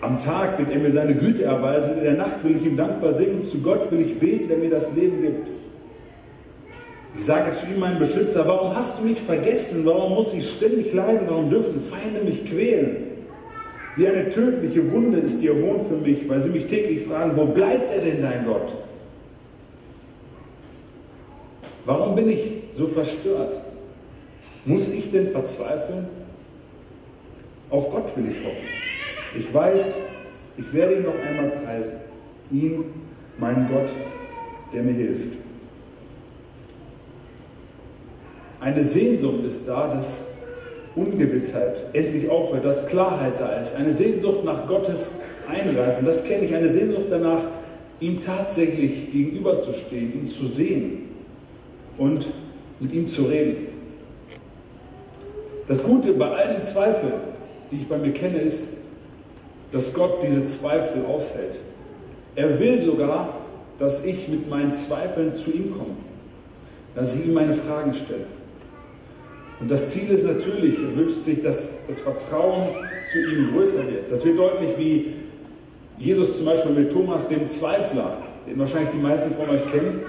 Am 0.00 0.18
Tag 0.18 0.58
wird 0.58 0.72
er 0.72 0.78
mir 0.80 0.90
seine 0.90 1.14
Güte 1.14 1.44
erweisen 1.44 1.98
in 1.98 2.02
der 2.02 2.14
Nacht 2.14 2.42
will 2.42 2.56
ich 2.56 2.66
ihm 2.66 2.76
dankbar 2.76 3.14
singen. 3.14 3.44
Zu 3.44 3.58
Gott 3.58 3.90
will 3.92 4.00
ich 4.00 4.18
beten, 4.18 4.48
der 4.48 4.58
mir 4.58 4.70
das 4.70 4.92
Leben 4.96 5.22
gibt. 5.22 5.48
Ich 7.18 7.26
sage 7.26 7.56
zu 7.56 7.66
ihm, 7.66 7.78
mein 7.78 7.98
Beschützer, 7.98 8.46
warum 8.46 8.74
hast 8.74 8.98
du 8.98 9.04
mich 9.04 9.20
vergessen? 9.20 9.84
Warum 9.84 10.14
muss 10.14 10.32
ich 10.32 10.50
ständig 10.50 10.92
leiden? 10.92 11.26
Warum 11.28 11.50
dürfen 11.50 11.80
Feinde 11.80 12.24
mich 12.24 12.44
quälen? 12.46 13.08
Wie 13.96 14.08
eine 14.08 14.30
tödliche 14.30 14.90
Wunde 14.90 15.18
ist 15.18 15.42
ihr 15.42 15.54
Hohn 15.54 15.86
für 15.86 15.96
mich, 15.96 16.26
weil 16.28 16.40
sie 16.40 16.48
mich 16.48 16.66
täglich 16.66 17.06
fragen, 17.06 17.36
wo 17.36 17.44
bleibt 17.44 17.90
er 17.92 18.00
denn, 18.00 18.22
dein 18.22 18.46
Gott? 18.46 18.72
Warum 21.84 22.14
bin 22.14 22.30
ich 22.30 22.40
so 22.76 22.86
verstört? 22.86 23.60
Muss 24.64 24.88
ich 24.88 25.10
denn 25.10 25.28
verzweifeln? 25.32 26.06
Auf 27.68 27.90
Gott 27.90 28.16
will 28.16 28.30
ich 28.30 28.46
hoffen. 28.46 28.68
Ich 29.38 29.52
weiß, 29.52 29.94
ich 30.56 30.72
werde 30.72 30.94
ihn 30.96 31.02
noch 31.02 31.18
einmal 31.18 31.50
preisen. 31.62 31.92
Ihn, 32.50 32.84
meinen 33.38 33.68
Gott, 33.70 33.88
der 34.72 34.82
mir 34.82 34.92
hilft. 34.92 35.41
Eine 38.62 38.84
Sehnsucht 38.84 39.44
ist 39.44 39.66
da, 39.66 39.92
dass 39.92 40.06
Ungewissheit 40.94 41.76
endlich 41.94 42.30
aufhört, 42.30 42.64
dass 42.64 42.86
Klarheit 42.86 43.40
da 43.40 43.60
ist. 43.60 43.74
Eine 43.74 43.92
Sehnsucht 43.92 44.44
nach 44.44 44.68
Gottes 44.68 45.08
Eingreifen. 45.48 46.06
Das 46.06 46.24
kenne 46.24 46.44
ich. 46.44 46.54
Eine 46.54 46.72
Sehnsucht 46.72 47.06
danach, 47.10 47.40
ihm 47.98 48.24
tatsächlich 48.24 49.10
gegenüberzustehen, 49.10 50.12
ihn 50.14 50.26
zu 50.28 50.46
sehen 50.46 51.08
und 51.98 52.26
mit 52.78 52.94
ihm 52.94 53.06
zu 53.08 53.22
reden. 53.22 53.68
Das 55.66 55.82
Gute 55.82 56.12
bei 56.12 56.28
all 56.28 56.54
den 56.54 56.62
Zweifeln, 56.62 57.14
die 57.70 57.76
ich 57.76 57.88
bei 57.88 57.98
mir 57.98 58.12
kenne, 58.12 58.38
ist, 58.38 58.68
dass 59.72 59.92
Gott 59.92 60.22
diese 60.22 60.44
Zweifel 60.44 61.04
aushält. 61.06 61.58
Er 62.36 62.60
will 62.60 62.80
sogar, 62.80 63.40
dass 63.78 64.04
ich 64.04 64.28
mit 64.28 64.48
meinen 64.48 64.72
Zweifeln 64.72 65.34
zu 65.34 65.50
ihm 65.50 65.72
komme, 65.72 65.96
dass 66.94 67.14
ich 67.14 67.26
ihm 67.26 67.34
meine 67.34 67.54
Fragen 67.54 67.94
stelle. 67.94 68.26
Und 69.60 69.70
das 69.70 69.90
Ziel 69.90 70.10
ist 70.10 70.24
natürlich, 70.24 70.76
er 70.78 70.96
wünscht 70.96 71.22
sich, 71.24 71.42
dass 71.42 71.86
das 71.86 72.00
Vertrauen 72.00 72.68
zu 73.12 73.18
ihm 73.18 73.52
größer 73.52 73.86
wird. 73.90 74.10
Das 74.10 74.24
wird 74.24 74.38
deutlich, 74.38 74.70
wie 74.78 75.12
Jesus 75.98 76.36
zum 76.36 76.46
Beispiel 76.46 76.72
mit 76.72 76.92
Thomas, 76.92 77.28
dem 77.28 77.46
Zweifler, 77.48 78.18
den 78.48 78.58
wahrscheinlich 78.58 78.90
die 78.90 79.02
meisten 79.02 79.34
von 79.34 79.48
euch 79.50 79.70
kennen, 79.70 80.00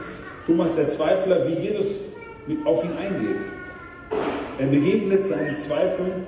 Thomas 0.48 0.76
der 0.76 0.90
Zweifler, 0.90 1.48
wie 1.48 1.54
Jesus 1.54 1.86
auf 2.66 2.84
ihn 2.84 2.94
eingeht. 2.98 3.38
Er 4.60 4.68
begegnet 4.68 5.28
seinen 5.28 5.58
Zweifeln, 5.58 6.28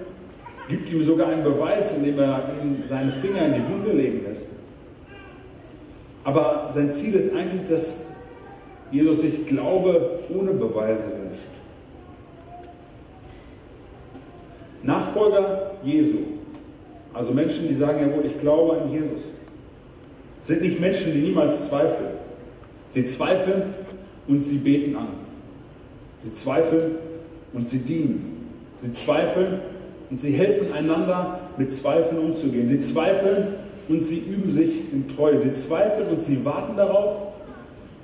gibt 0.68 0.92
ihm 0.92 1.04
sogar 1.04 1.30
einen 1.30 1.44
Beweis, 1.44 1.94
indem 1.96 2.20
er 2.20 2.50
ihm 2.62 2.84
seine 2.88 3.12
Finger 3.12 3.46
in 3.46 3.54
die 3.56 3.70
Wunde 3.72 3.92
legen 3.92 4.22
lässt. 4.28 4.48
Aber 6.24 6.72
sein 6.74 6.92
Ziel 6.92 7.14
ist 7.14 7.36
eigentlich, 7.36 7.70
dass 7.70 7.98
Jesus 8.92 9.22
sich 9.22 9.46
Glaube 9.46 10.20
ohne 10.30 10.52
Beweise 10.52 11.04
wünscht. 11.04 11.55
Nachfolger 14.86 15.72
Jesu, 15.84 16.18
also 17.14 17.32
Menschen, 17.32 17.68
die 17.68 17.74
sagen, 17.74 18.00
jawohl, 18.00 18.26
ich 18.26 18.40
glaube 18.40 18.82
an 18.82 18.92
Jesus, 18.92 19.22
sind 20.44 20.62
nicht 20.62 20.80
Menschen, 20.80 21.14
die 21.14 21.20
niemals 21.22 21.68
zweifeln. 21.68 22.12
Sie 22.92 23.06
zweifeln 23.06 23.74
und 24.28 24.42
sie 24.42 24.58
beten 24.58 24.96
an. 24.96 25.08
Sie 26.22 26.34
zweifeln 26.34 26.96
und 27.54 27.70
sie 27.70 27.80
dienen. 27.80 28.52
Sie 28.82 28.92
zweifeln 28.92 29.60
und 30.10 30.20
sie 30.20 30.34
helfen 30.34 30.72
einander, 30.74 31.40
mit 31.58 31.72
Zweifeln 31.72 32.20
umzugehen. 32.20 32.70
Sie 32.70 32.80
zweifeln 32.80 33.56
und 33.88 34.04
sie 34.04 34.20
üben 34.20 34.52
sich 34.52 34.92
in 34.92 35.16
Treue. 35.16 35.42
Sie 35.42 35.54
zweifeln 35.54 36.10
und 36.10 36.22
sie 36.22 36.44
warten 36.46 36.78
darauf, 36.78 37.34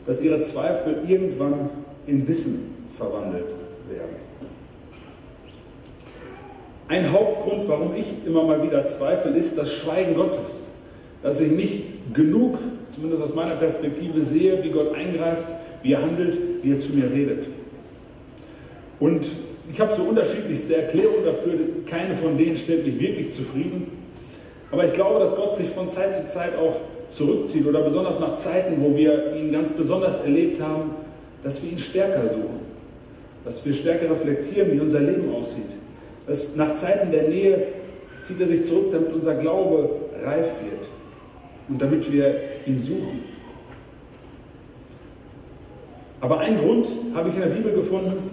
dass 0.05 0.21
ihre 0.21 0.41
Zweifel 0.41 1.03
irgendwann 1.07 1.69
in 2.07 2.27
Wissen 2.27 2.75
verwandelt 2.97 3.45
werden. 3.89 4.15
Ein 6.91 7.09
Hauptgrund, 7.09 7.69
warum 7.69 7.95
ich 7.95 8.05
immer 8.27 8.43
mal 8.43 8.61
wieder 8.63 8.85
zweifle, 8.85 9.31
ist 9.31 9.57
das 9.57 9.71
Schweigen 9.71 10.13
Gottes. 10.13 10.49
Dass 11.23 11.39
ich 11.39 11.49
nicht 11.49 11.83
genug, 12.13 12.57
zumindest 12.93 13.23
aus 13.23 13.33
meiner 13.33 13.55
Perspektive, 13.55 14.21
sehe, 14.21 14.61
wie 14.61 14.71
Gott 14.71 14.93
eingreift, 14.93 15.45
wie 15.83 15.93
er 15.93 16.01
handelt, 16.01 16.37
wie 16.61 16.73
er 16.73 16.79
zu 16.79 16.91
mir 16.91 17.09
redet. 17.09 17.45
Und 18.99 19.25
ich 19.71 19.79
habe 19.79 19.95
so 19.95 20.03
unterschiedlichste 20.03 20.75
Erklärungen 20.75 21.23
dafür. 21.23 21.53
Keine 21.85 22.13
von 22.13 22.37
denen 22.37 22.57
stellt 22.57 22.85
mich 22.85 22.99
wirklich 22.99 23.31
zufrieden. 23.31 23.87
Aber 24.69 24.83
ich 24.83 24.91
glaube, 24.91 25.21
dass 25.21 25.33
Gott 25.33 25.55
sich 25.55 25.69
von 25.69 25.87
Zeit 25.87 26.13
zu 26.13 26.27
Zeit 26.33 26.57
auch 26.57 26.75
zurückzieht 27.15 27.65
oder 27.65 27.83
besonders 27.83 28.19
nach 28.19 28.35
Zeiten, 28.35 28.83
wo 28.83 28.93
wir 28.97 29.33
ihn 29.37 29.53
ganz 29.53 29.69
besonders 29.69 30.19
erlebt 30.25 30.61
haben, 30.61 30.89
dass 31.41 31.63
wir 31.63 31.71
ihn 31.71 31.77
stärker 31.77 32.27
suchen. 32.27 32.59
Dass 33.45 33.65
wir 33.65 33.73
stärker 33.73 34.11
reflektieren, 34.11 34.73
wie 34.73 34.79
unser 34.81 34.99
Leben 34.99 35.33
aussieht. 35.33 35.80
Dass 36.27 36.55
nach 36.55 36.75
Zeiten 36.75 37.11
der 37.11 37.23
Nähe 37.23 37.67
zieht 38.23 38.39
er 38.39 38.47
sich 38.47 38.67
zurück, 38.67 38.91
damit 38.91 39.13
unser 39.13 39.35
Glaube 39.35 39.89
reif 40.23 40.45
wird 40.45 40.87
und 41.67 41.81
damit 41.81 42.11
wir 42.11 42.35
ihn 42.65 42.79
suchen. 42.79 43.23
Aber 46.19 46.39
einen 46.39 46.59
Grund 46.59 46.87
habe 47.15 47.29
ich 47.29 47.35
in 47.35 47.41
der 47.41 47.49
Bibel 47.49 47.73
gefunden, 47.73 48.29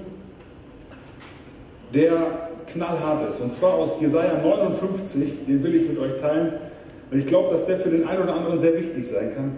der 1.95 2.49
knallhart 2.71 3.31
ist. 3.31 3.41
Und 3.41 3.53
zwar 3.55 3.75
aus 3.75 3.99
Jesaja 4.01 4.43
59, 4.43 5.47
den 5.47 5.63
will 5.63 5.75
ich 5.75 5.89
mit 5.89 5.99
euch 5.99 6.21
teilen. 6.21 6.53
Und 7.11 7.19
ich 7.19 7.27
glaube, 7.27 7.51
dass 7.51 7.65
der 7.65 7.79
für 7.79 7.89
den 7.89 8.07
einen 8.07 8.23
oder 8.25 8.35
anderen 8.35 8.61
sehr 8.61 8.75
wichtig 8.75 9.07
sein 9.07 9.35
kann. 9.35 9.53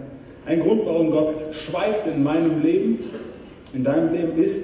Ein 0.45 0.61
Grund, 0.61 0.85
warum 0.85 1.11
Gott 1.11 1.33
schweigt 1.51 2.07
in 2.07 2.23
meinem 2.23 2.61
Leben, 2.61 2.99
in 3.73 3.83
deinem 3.83 4.13
Leben, 4.13 4.41
ist 4.41 4.63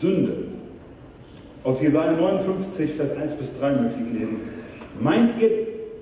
Sünde. 0.00 0.45
Aus 1.66 1.80
Jesaja 1.80 2.12
59, 2.12 2.94
Vers 2.94 3.16
1 3.16 3.32
bis 3.32 3.58
3 3.58 3.70
möchte 3.72 3.98
ich 4.06 4.20
lesen. 4.20 4.36
Meint 5.00 5.32
ihr, 5.40 5.50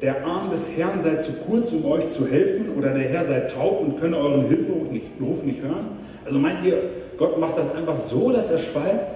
der 0.03 0.23
Arm 0.27 0.51
des 0.51 0.69
Herrn 0.77 1.03
sei 1.03 1.15
zu 1.15 1.33
kurz, 1.47 1.73
um 1.73 1.87
euch 1.87 2.09
zu 2.09 2.27
helfen, 2.27 2.67
oder 2.77 2.91
der 2.91 3.05
Herr 3.05 3.25
sei 3.25 3.41
taub 3.49 3.81
und 3.81 3.99
könne 3.99 4.19
euren 4.19 4.47
Hilferuf 4.47 4.91
nicht, 4.91 5.19
nicht 5.19 5.63
hören? 5.63 5.87
Also 6.27 6.39
meint 6.39 6.67
ihr, 6.67 6.83
Gott 7.17 7.41
macht 7.41 7.57
das 7.57 7.75
einfach 7.75 7.97
so, 7.97 8.31
dass 8.31 8.51
er 8.51 8.59
schweigt? 8.59 9.07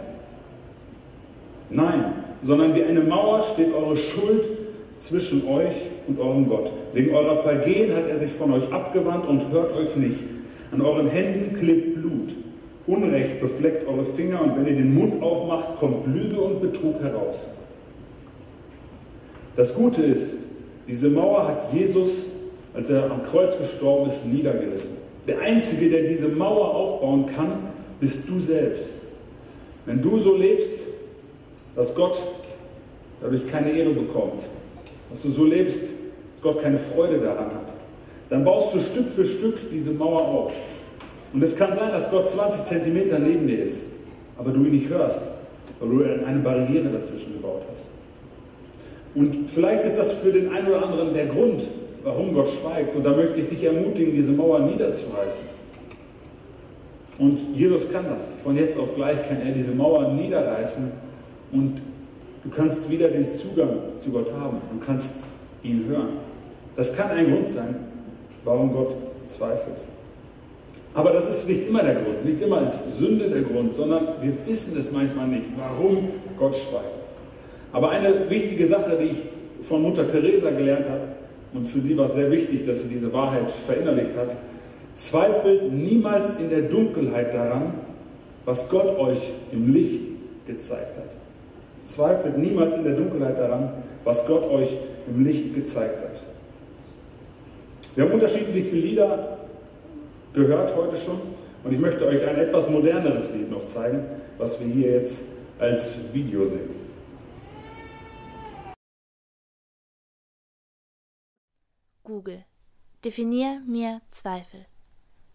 Nein, 1.68 2.14
sondern 2.42 2.74
wie 2.74 2.82
eine 2.82 3.02
Mauer 3.02 3.42
steht 3.52 3.74
eure 3.74 3.98
Schuld 3.98 4.44
zwischen 5.00 5.46
euch 5.48 5.76
und 6.06 6.18
eurem 6.18 6.48
Gott. 6.48 6.72
Wegen 6.94 7.14
eurer 7.14 7.42
Vergehen 7.42 7.94
hat 7.94 8.06
er 8.06 8.16
sich 8.16 8.32
von 8.32 8.54
euch 8.54 8.72
abgewandt 8.72 9.28
und 9.28 9.52
hört 9.52 9.76
euch 9.76 9.94
nicht. 9.96 10.20
An 10.72 10.80
euren 10.80 11.10
Händen 11.10 11.58
klebt 11.58 11.96
Blut. 11.96 12.32
Unrecht 12.88 13.40
befleckt 13.40 13.86
eure 13.86 14.06
Finger 14.06 14.42
und 14.42 14.56
wenn 14.56 14.66
ihr 14.66 14.76
den 14.76 14.94
Mund 14.94 15.22
aufmacht, 15.22 15.78
kommt 15.78 16.06
Lüge 16.06 16.40
und 16.40 16.60
Betrug 16.62 17.00
heraus. 17.02 17.36
Das 19.56 19.74
Gute 19.74 20.02
ist, 20.02 20.34
diese 20.86 21.10
Mauer 21.10 21.48
hat 21.48 21.72
Jesus, 21.72 22.08
als 22.72 22.88
er 22.88 23.10
am 23.10 23.26
Kreuz 23.30 23.58
gestorben 23.58 24.08
ist, 24.08 24.24
niedergerissen. 24.24 24.96
Der 25.26 25.40
Einzige, 25.40 25.90
der 25.90 26.04
diese 26.04 26.28
Mauer 26.28 26.74
aufbauen 26.74 27.26
kann, 27.36 27.52
bist 28.00 28.26
du 28.26 28.40
selbst. 28.40 28.84
Wenn 29.84 30.00
du 30.00 30.18
so 30.18 30.34
lebst, 30.34 30.70
dass 31.76 31.94
Gott 31.94 32.16
dadurch 33.20 33.46
keine 33.50 33.70
Ehre 33.72 33.90
bekommt, 33.90 34.44
dass 35.10 35.20
du 35.20 35.30
so 35.30 35.44
lebst, 35.44 35.80
dass 35.80 36.42
Gott 36.42 36.62
keine 36.62 36.78
Freude 36.78 37.18
daran 37.18 37.46
hat, 37.46 37.68
dann 38.30 38.44
baust 38.44 38.74
du 38.74 38.80
Stück 38.80 39.10
für 39.14 39.26
Stück 39.26 39.58
diese 39.70 39.90
Mauer 39.90 40.22
auf. 40.22 40.52
Und 41.32 41.42
es 41.42 41.56
kann 41.56 41.74
sein, 41.74 41.90
dass 41.90 42.10
Gott 42.10 42.30
20 42.30 42.64
Zentimeter 42.64 43.18
neben 43.18 43.46
dir 43.46 43.64
ist, 43.64 43.82
aber 44.38 44.50
du 44.50 44.64
ihn 44.64 44.72
nicht 44.72 44.88
hörst, 44.88 45.20
weil 45.80 45.88
du 45.88 46.24
eine 46.24 46.40
Barriere 46.40 46.88
dazwischen 46.88 47.34
gebaut 47.34 47.62
hast. 47.70 47.88
Und 49.14 49.50
vielleicht 49.50 49.84
ist 49.84 49.98
das 49.98 50.12
für 50.12 50.32
den 50.32 50.52
einen 50.52 50.68
oder 50.68 50.84
anderen 50.84 51.12
der 51.12 51.26
Grund, 51.26 51.62
warum 52.04 52.34
Gott 52.34 52.48
schweigt. 52.48 52.94
Und 52.94 53.04
da 53.04 53.10
möchte 53.10 53.40
ich 53.40 53.48
dich 53.48 53.64
ermutigen, 53.64 54.14
diese 54.14 54.32
Mauer 54.32 54.60
niederzureißen. 54.60 55.58
Und 57.18 57.54
Jesus 57.54 57.90
kann 57.90 58.04
das. 58.04 58.22
Von 58.44 58.56
jetzt 58.56 58.78
auf 58.78 58.94
gleich 58.94 59.28
kann 59.28 59.40
er 59.44 59.52
diese 59.52 59.72
Mauer 59.72 60.12
niederreißen 60.12 60.92
und 61.50 61.80
du 62.44 62.50
kannst 62.50 62.88
wieder 62.88 63.08
den 63.08 63.26
Zugang 63.26 63.70
zu 64.00 64.10
Gott 64.10 64.32
haben. 64.32 64.58
Du 64.72 64.86
kannst 64.86 65.14
ihn 65.64 65.84
hören. 65.88 66.18
Das 66.76 66.94
kann 66.94 67.10
ein 67.10 67.26
Grund 67.26 67.50
sein, 67.52 67.74
warum 68.44 68.72
Gott 68.72 68.92
zweifelt. 69.36 69.87
Aber 70.94 71.12
das 71.12 71.28
ist 71.28 71.48
nicht 71.48 71.68
immer 71.68 71.82
der 71.82 71.96
Grund. 71.96 72.24
Nicht 72.24 72.40
immer 72.40 72.66
ist 72.66 72.98
Sünde 72.98 73.28
der 73.28 73.42
Grund, 73.42 73.74
sondern 73.74 74.06
wir 74.20 74.32
wissen 74.46 74.76
es 74.78 74.90
manchmal 74.90 75.28
nicht, 75.28 75.44
warum 75.56 76.08
Gott 76.38 76.56
schweigt. 76.56 76.98
Aber 77.72 77.90
eine 77.90 78.28
wichtige 78.30 78.66
Sache, 78.66 78.96
die 79.00 79.06
ich 79.06 79.66
von 79.66 79.82
Mutter 79.82 80.10
Teresa 80.10 80.50
gelernt 80.50 80.86
habe, 80.88 81.02
und 81.54 81.68
für 81.68 81.80
sie 81.80 81.96
war 81.96 82.06
es 82.06 82.14
sehr 82.14 82.30
wichtig, 82.30 82.66
dass 82.66 82.82
sie 82.82 82.88
diese 82.88 83.12
Wahrheit 83.12 83.50
verinnerlicht 83.66 84.16
hat, 84.16 84.30
zweifelt 84.96 85.72
niemals 85.72 86.38
in 86.38 86.50
der 86.50 86.62
Dunkelheit 86.62 87.32
daran, 87.32 87.74
was 88.44 88.68
Gott 88.68 88.98
euch 88.98 89.18
im 89.52 89.72
Licht 89.72 90.02
gezeigt 90.46 90.96
hat. 90.96 91.10
Zweifelt 91.86 92.36
niemals 92.36 92.76
in 92.76 92.84
der 92.84 92.94
Dunkelheit 92.94 93.38
daran, 93.38 93.70
was 94.04 94.26
Gott 94.26 94.50
euch 94.50 94.76
im 95.08 95.24
Licht 95.24 95.54
gezeigt 95.54 95.98
hat. 95.98 96.20
Wir 97.94 98.04
haben 98.04 98.12
unterschiedlichste 98.12 98.76
Lieder 98.76 99.37
gehört 100.32 100.74
heute 100.76 100.96
schon 100.96 101.20
und 101.64 101.72
ich 101.72 101.78
möchte 101.78 102.06
euch 102.06 102.26
ein 102.26 102.36
etwas 102.36 102.68
moderneres 102.68 103.30
Lied 103.32 103.50
noch 103.50 103.66
zeigen, 103.66 104.04
was 104.36 104.58
wir 104.60 104.66
hier 104.66 104.92
jetzt 104.92 105.22
als 105.58 106.12
Video 106.12 106.46
sehen. 106.48 106.70
Google. 112.04 112.44
Definier 113.04 113.60
mir 113.66 114.00
Zweifel. 114.10 114.66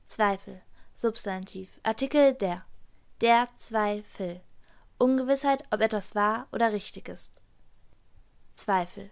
Zweifel. 0.07 0.61
Substantiv. 0.95 1.69
Artikel 1.83 2.33
der. 2.33 2.65
Der 3.21 3.47
Zweifel. 3.57 4.41
Ungewissheit, 4.97 5.63
ob 5.71 5.81
etwas 5.81 6.15
wahr 6.15 6.47
oder 6.51 6.71
richtig 6.71 7.09
ist. 7.09 7.41
Zweifel. 8.55 9.11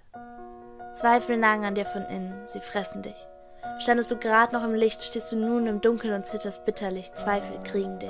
Zweifel 0.95 1.37
nagen 1.37 1.65
an 1.65 1.75
dir 1.75 1.85
von 1.85 2.03
innen, 2.03 2.45
sie 2.47 2.59
fressen 2.59 3.03
dich. 3.03 3.30
Standest 3.79 4.11
du 4.11 4.17
gerade 4.17 4.53
noch 4.53 4.63
im 4.63 4.75
Licht, 4.75 5.03
stehst 5.03 5.31
du 5.31 5.35
nun 5.35 5.67
im 5.67 5.81
Dunkeln 5.81 6.13
und 6.13 6.25
zitterst 6.25 6.65
bitterlich, 6.65 7.13
Zweifel 7.13 7.57
kriegen 7.63 7.99
dich. 7.99 8.09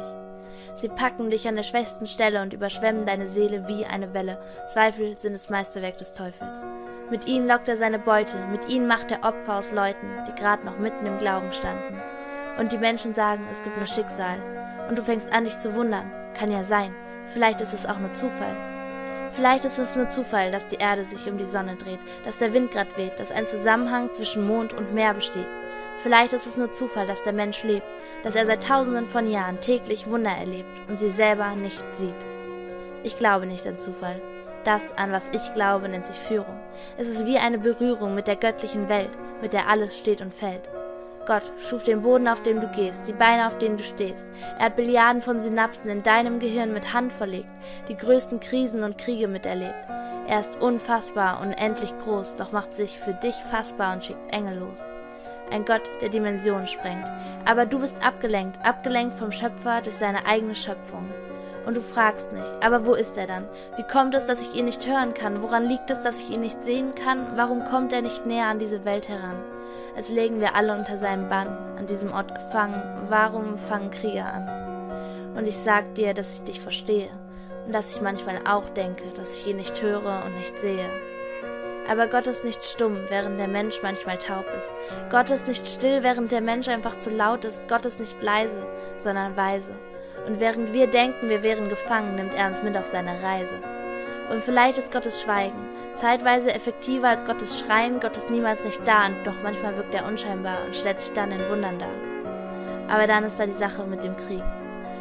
Sie 0.76 0.90
packen 0.90 1.30
dich 1.30 1.48
an 1.48 1.56
der 1.56 1.64
schwächsten 1.64 2.08
Stelle 2.08 2.42
und 2.42 2.54
überschwemmen 2.54 3.06
deine 3.06 3.28
Seele 3.28 3.68
wie 3.68 3.86
eine 3.86 4.14
Welle. 4.14 4.42
Zweifel 4.68 5.18
sind 5.18 5.34
das 5.34 5.50
Meisterwerk 5.50 5.98
des 5.98 6.14
Teufels. 6.14 6.64
Mit 7.10 7.28
ihnen 7.28 7.48
lockt 7.48 7.68
er 7.68 7.76
seine 7.76 8.00
Beute, 8.00 8.38
mit 8.52 8.70
ihnen 8.70 8.88
macht 8.88 9.12
er 9.12 9.24
Opfer 9.24 9.58
aus 9.58 9.72
Leuten, 9.72 10.08
die 10.28 10.36
gerade 10.36 10.66
noch 10.66 10.80
mitten 10.80 11.06
im 11.06 11.18
Glauben 11.18 11.52
standen. 11.52 12.00
Und 12.58 12.72
die 12.72 12.78
Menschen 12.78 13.14
sagen, 13.14 13.46
es 13.52 13.62
gibt 13.64 13.78
nur 13.78 13.88
Schicksal. 13.88 14.38
Und 14.90 14.98
du 14.98 15.04
fängst 15.04 15.32
an, 15.32 15.46
dich 15.46 15.58
zu 15.58 15.76
wundern. 15.76 16.12
Kann 16.38 16.52
ja 16.52 16.64
sein. 16.64 16.96
Vielleicht 17.28 17.62
ist 17.62 17.74
es 17.74 17.86
auch 17.86 18.00
nur 18.00 18.14
Zufall. 18.14 18.71
Vielleicht 19.34 19.64
ist 19.64 19.80
es 19.80 19.96
nur 19.96 20.10
Zufall, 20.10 20.52
dass 20.52 20.68
die 20.68 20.76
Erde 20.76 21.06
sich 21.06 21.30
um 21.30 21.38
die 21.38 21.46
Sonne 21.46 21.76
dreht, 21.76 22.00
dass 22.26 22.38
der 22.38 22.54
Wind 22.54 22.72
grad 22.72 22.98
weht, 22.98 23.18
dass 23.20 23.32
ein 23.32 23.48
Zusammenhang 23.48 24.12
zwischen 24.12 24.46
Mond 24.46 24.74
und 24.74 24.94
Meer 24.94 25.14
besteht. 25.14 25.48
Vielleicht 26.04 26.34
ist 26.34 26.48
es 26.48 26.58
nur 26.58 26.72
Zufall, 26.72 27.08
dass 27.08 27.24
der 27.24 27.32
Mensch 27.32 27.64
lebt, 27.64 27.86
dass 28.24 28.36
er 28.36 28.46
seit 28.46 28.64
tausenden 28.64 29.06
von 29.06 29.30
Jahren 29.30 29.62
täglich 29.62 30.10
Wunder 30.10 30.32
erlebt 30.32 30.70
und 30.90 30.98
sie 30.98 31.10
selber 31.10 31.56
nicht 31.56 31.84
sieht. 31.96 32.16
Ich 33.04 33.18
glaube 33.18 33.46
nicht 33.46 33.66
an 33.66 33.80
Zufall. 33.80 34.22
Das, 34.64 34.96
an 34.98 35.12
was 35.12 35.30
ich 35.30 35.54
glaube, 35.54 35.88
nennt 35.88 36.08
sich 36.08 36.18
Führung. 36.18 36.60
Es 36.98 37.08
ist 37.08 37.26
wie 37.26 37.38
eine 37.38 37.58
Berührung 37.58 38.14
mit 38.14 38.28
der 38.28 38.36
göttlichen 38.36 38.90
Welt, 38.90 39.12
mit 39.42 39.54
der 39.54 39.70
alles 39.70 39.98
steht 39.98 40.22
und 40.22 40.34
fällt. 40.34 40.70
Gott 41.26 41.52
schuf 41.60 41.84
den 41.84 42.02
Boden, 42.02 42.28
auf 42.28 42.42
dem 42.42 42.62
du 42.62 42.68
gehst, 42.68 43.08
die 43.08 43.14
Beine, 43.14 43.48
auf 43.48 43.58
denen 43.58 43.78
du 43.78 43.84
stehst. 43.84 44.30
Er 44.58 44.66
hat 44.66 44.76
Billiarden 44.76 45.22
von 45.22 45.40
Synapsen 45.40 45.90
in 45.90 46.04
deinem 46.04 46.40
Gehirn 46.40 46.74
mit 46.74 46.94
Hand 46.94 47.14
verlegt, 47.14 47.50
die 47.88 47.98
größten 47.98 48.40
Krisen 48.40 48.84
und 48.84 48.98
Kriege 48.98 49.28
miterlebt. 49.28 49.88
Er 50.28 50.40
ist 50.40 50.62
unfassbar, 50.62 51.42
unendlich 51.42 51.94
groß, 52.00 52.36
doch 52.36 52.52
macht 52.52 52.76
sich 52.76 53.00
für 53.00 53.14
dich 53.14 53.36
fassbar 53.36 53.94
und 53.94 54.04
schickt 54.04 54.34
Engel 54.34 54.60
los. 54.60 54.86
Ein 55.52 55.66
Gott, 55.66 55.82
der 56.02 56.10
Dimensionen 56.10 56.68
sprengt. 56.68 57.12
Aber 57.46 57.66
du 57.66 57.80
bist 57.80 58.04
abgelenkt, 58.06 58.64
abgelenkt 58.66 59.14
vom 59.16 59.32
Schöpfer 59.32 59.82
durch 59.82 59.98
seine 59.98 60.26
eigene 60.26 60.56
Schöpfung. 60.56 61.10
Und 61.66 61.78
du 61.78 61.82
fragst 61.82 62.32
mich, 62.32 62.48
aber 62.64 62.86
wo 62.86 62.94
ist 62.94 63.18
er 63.18 63.28
dann? 63.28 63.48
Wie 63.76 63.84
kommt 63.84 64.16
es, 64.16 64.26
dass 64.26 64.42
ich 64.42 64.56
ihn 64.56 64.66
nicht 64.66 64.88
hören 64.88 65.14
kann? 65.14 65.42
Woran 65.42 65.68
liegt 65.68 65.92
es, 65.92 66.02
dass 66.02 66.20
ich 66.20 66.32
ihn 66.32 66.42
nicht 66.42 66.64
sehen 66.64 66.96
kann? 66.96 67.28
Warum 67.36 67.66
kommt 67.66 67.94
er 67.94 68.02
nicht 68.02 68.26
näher 68.26 68.48
an 68.48 68.60
diese 68.60 68.86
Welt 68.86 69.10
heran? 69.10 69.36
Als 69.96 70.10
lägen 70.10 70.40
wir 70.40 70.56
alle 70.56 70.76
unter 70.76 70.98
seinem 70.98 71.30
Bann, 71.30 71.48
an 71.78 71.86
diesem 71.86 72.12
Ort 72.14 72.34
gefangen. 72.34 72.82
Warum 73.10 73.58
fangen 73.58 73.92
Kriege 73.92 74.24
an? 74.24 75.36
Und 75.36 75.48
ich 75.48 75.58
sag 75.58 75.96
dir, 75.96 76.14
dass 76.14 76.36
ich 76.36 76.44
dich 76.44 76.62
verstehe 76.62 77.10
und 77.66 77.74
dass 77.74 77.96
ich 77.96 78.02
manchmal 78.02 78.40
auch 78.48 78.70
denke, 78.70 79.04
dass 79.16 79.40
ich 79.40 79.48
ihn 79.48 79.58
nicht 79.58 79.82
höre 79.82 80.24
und 80.26 80.38
nicht 80.38 80.60
sehe. 80.60 80.90
Aber 81.90 82.08
Gott 82.08 82.28
ist 82.28 82.46
nicht 82.46 82.64
stumm, 82.64 82.98
während 83.10 83.40
der 83.40 83.48
Mensch 83.48 83.80
manchmal 83.84 84.18
taub 84.18 84.46
ist. 84.58 84.70
Gott 85.10 85.30
ist 85.30 85.48
nicht 85.48 85.68
still, 85.68 86.04
während 86.04 86.32
der 86.32 86.42
Mensch 86.42 86.68
einfach 86.68 86.98
zu 86.98 87.10
laut 87.10 87.44
ist. 87.44 87.68
Gott 87.68 87.86
ist 87.86 88.00
nicht 88.00 88.22
leise, 88.22 88.66
sondern 88.98 89.36
weise. 89.36 89.72
Und 90.28 90.40
während 90.40 90.74
wir 90.74 90.88
denken, 90.88 91.30
wir 91.30 91.44
wären 91.44 91.70
gefangen, 91.70 92.16
nimmt 92.16 92.36
er 92.36 92.48
uns 92.48 92.62
mit 92.62 92.78
auf 92.78 92.86
seine 92.86 93.22
Reise. 93.24 93.56
Und 94.32 94.44
vielleicht 94.44 94.78
ist 94.78 94.94
Gottes 94.94 95.22
Schweigen 95.22 95.72
zeitweise 95.96 96.54
effektiver 96.54 97.10
als 97.10 97.26
Gottes 97.26 97.60
Schreien. 97.60 98.00
Gott 98.00 98.18
ist 98.18 98.30
niemals 98.30 98.64
nicht 98.64 98.86
da, 98.88 99.08
und 99.08 99.26
doch 99.26 99.36
manchmal 99.44 99.76
wirkt 99.76 99.94
er 99.94 100.06
unscheinbar 100.06 100.58
und 100.66 100.76
stellt 100.76 101.00
sich 101.00 101.14
dann 101.14 101.32
in 101.32 101.50
Wundern 101.50 101.80
dar. 101.80 101.90
Aber 102.88 103.08
dann 103.08 103.24
ist 103.24 103.40
da 103.40 103.46
die 103.46 103.52
Sache 103.52 103.84
mit 103.84 104.04
dem 104.04 104.16
Krieg. 104.16 104.44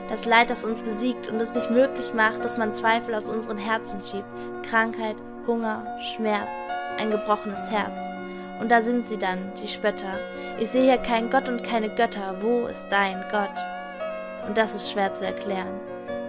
Das 0.08 0.24
Leid, 0.24 0.50
das 0.50 0.64
uns 0.64 0.82
besiegt 0.82 1.28
und 1.28 1.40
es 1.40 1.54
nicht 1.54 1.70
möglich 1.70 2.12
macht, 2.12 2.44
dass 2.44 2.56
man 2.56 2.74
Zweifel 2.74 3.14
aus 3.14 3.28
unseren 3.28 3.58
Herzen 3.58 4.04
schiebt. 4.04 4.26
Krankheit, 4.68 5.16
Hunger, 5.46 5.86
Schmerz, 6.00 6.48
ein 6.98 7.10
gebrochenes 7.10 7.70
Herz. 7.70 8.02
Und 8.60 8.70
da 8.70 8.80
sind 8.80 9.06
sie 9.06 9.16
dann, 9.16 9.52
die 9.62 9.68
Spötter. 9.68 10.18
Ich 10.58 10.70
sehe 10.70 10.82
hier 10.82 10.98
keinen 10.98 11.30
Gott 11.30 11.48
und 11.48 11.62
keine 11.62 11.94
Götter. 11.94 12.36
Wo 12.40 12.66
ist 12.66 12.86
dein 12.90 13.24
Gott? 13.30 13.54
Und 14.46 14.58
das 14.58 14.74
ist 14.74 14.90
schwer 14.90 15.14
zu 15.14 15.24
erklären. 15.24 15.80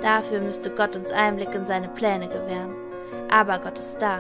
Dafür 0.02 0.40
müsste 0.40 0.70
Gott 0.70 0.96
uns 0.96 1.12
Einblick 1.12 1.54
in 1.54 1.66
seine 1.66 1.90
Pläne 1.90 2.28
gewähren. 2.28 2.81
Aber 3.32 3.60
Gott 3.60 3.80
ist 3.80 4.02
da. 4.02 4.20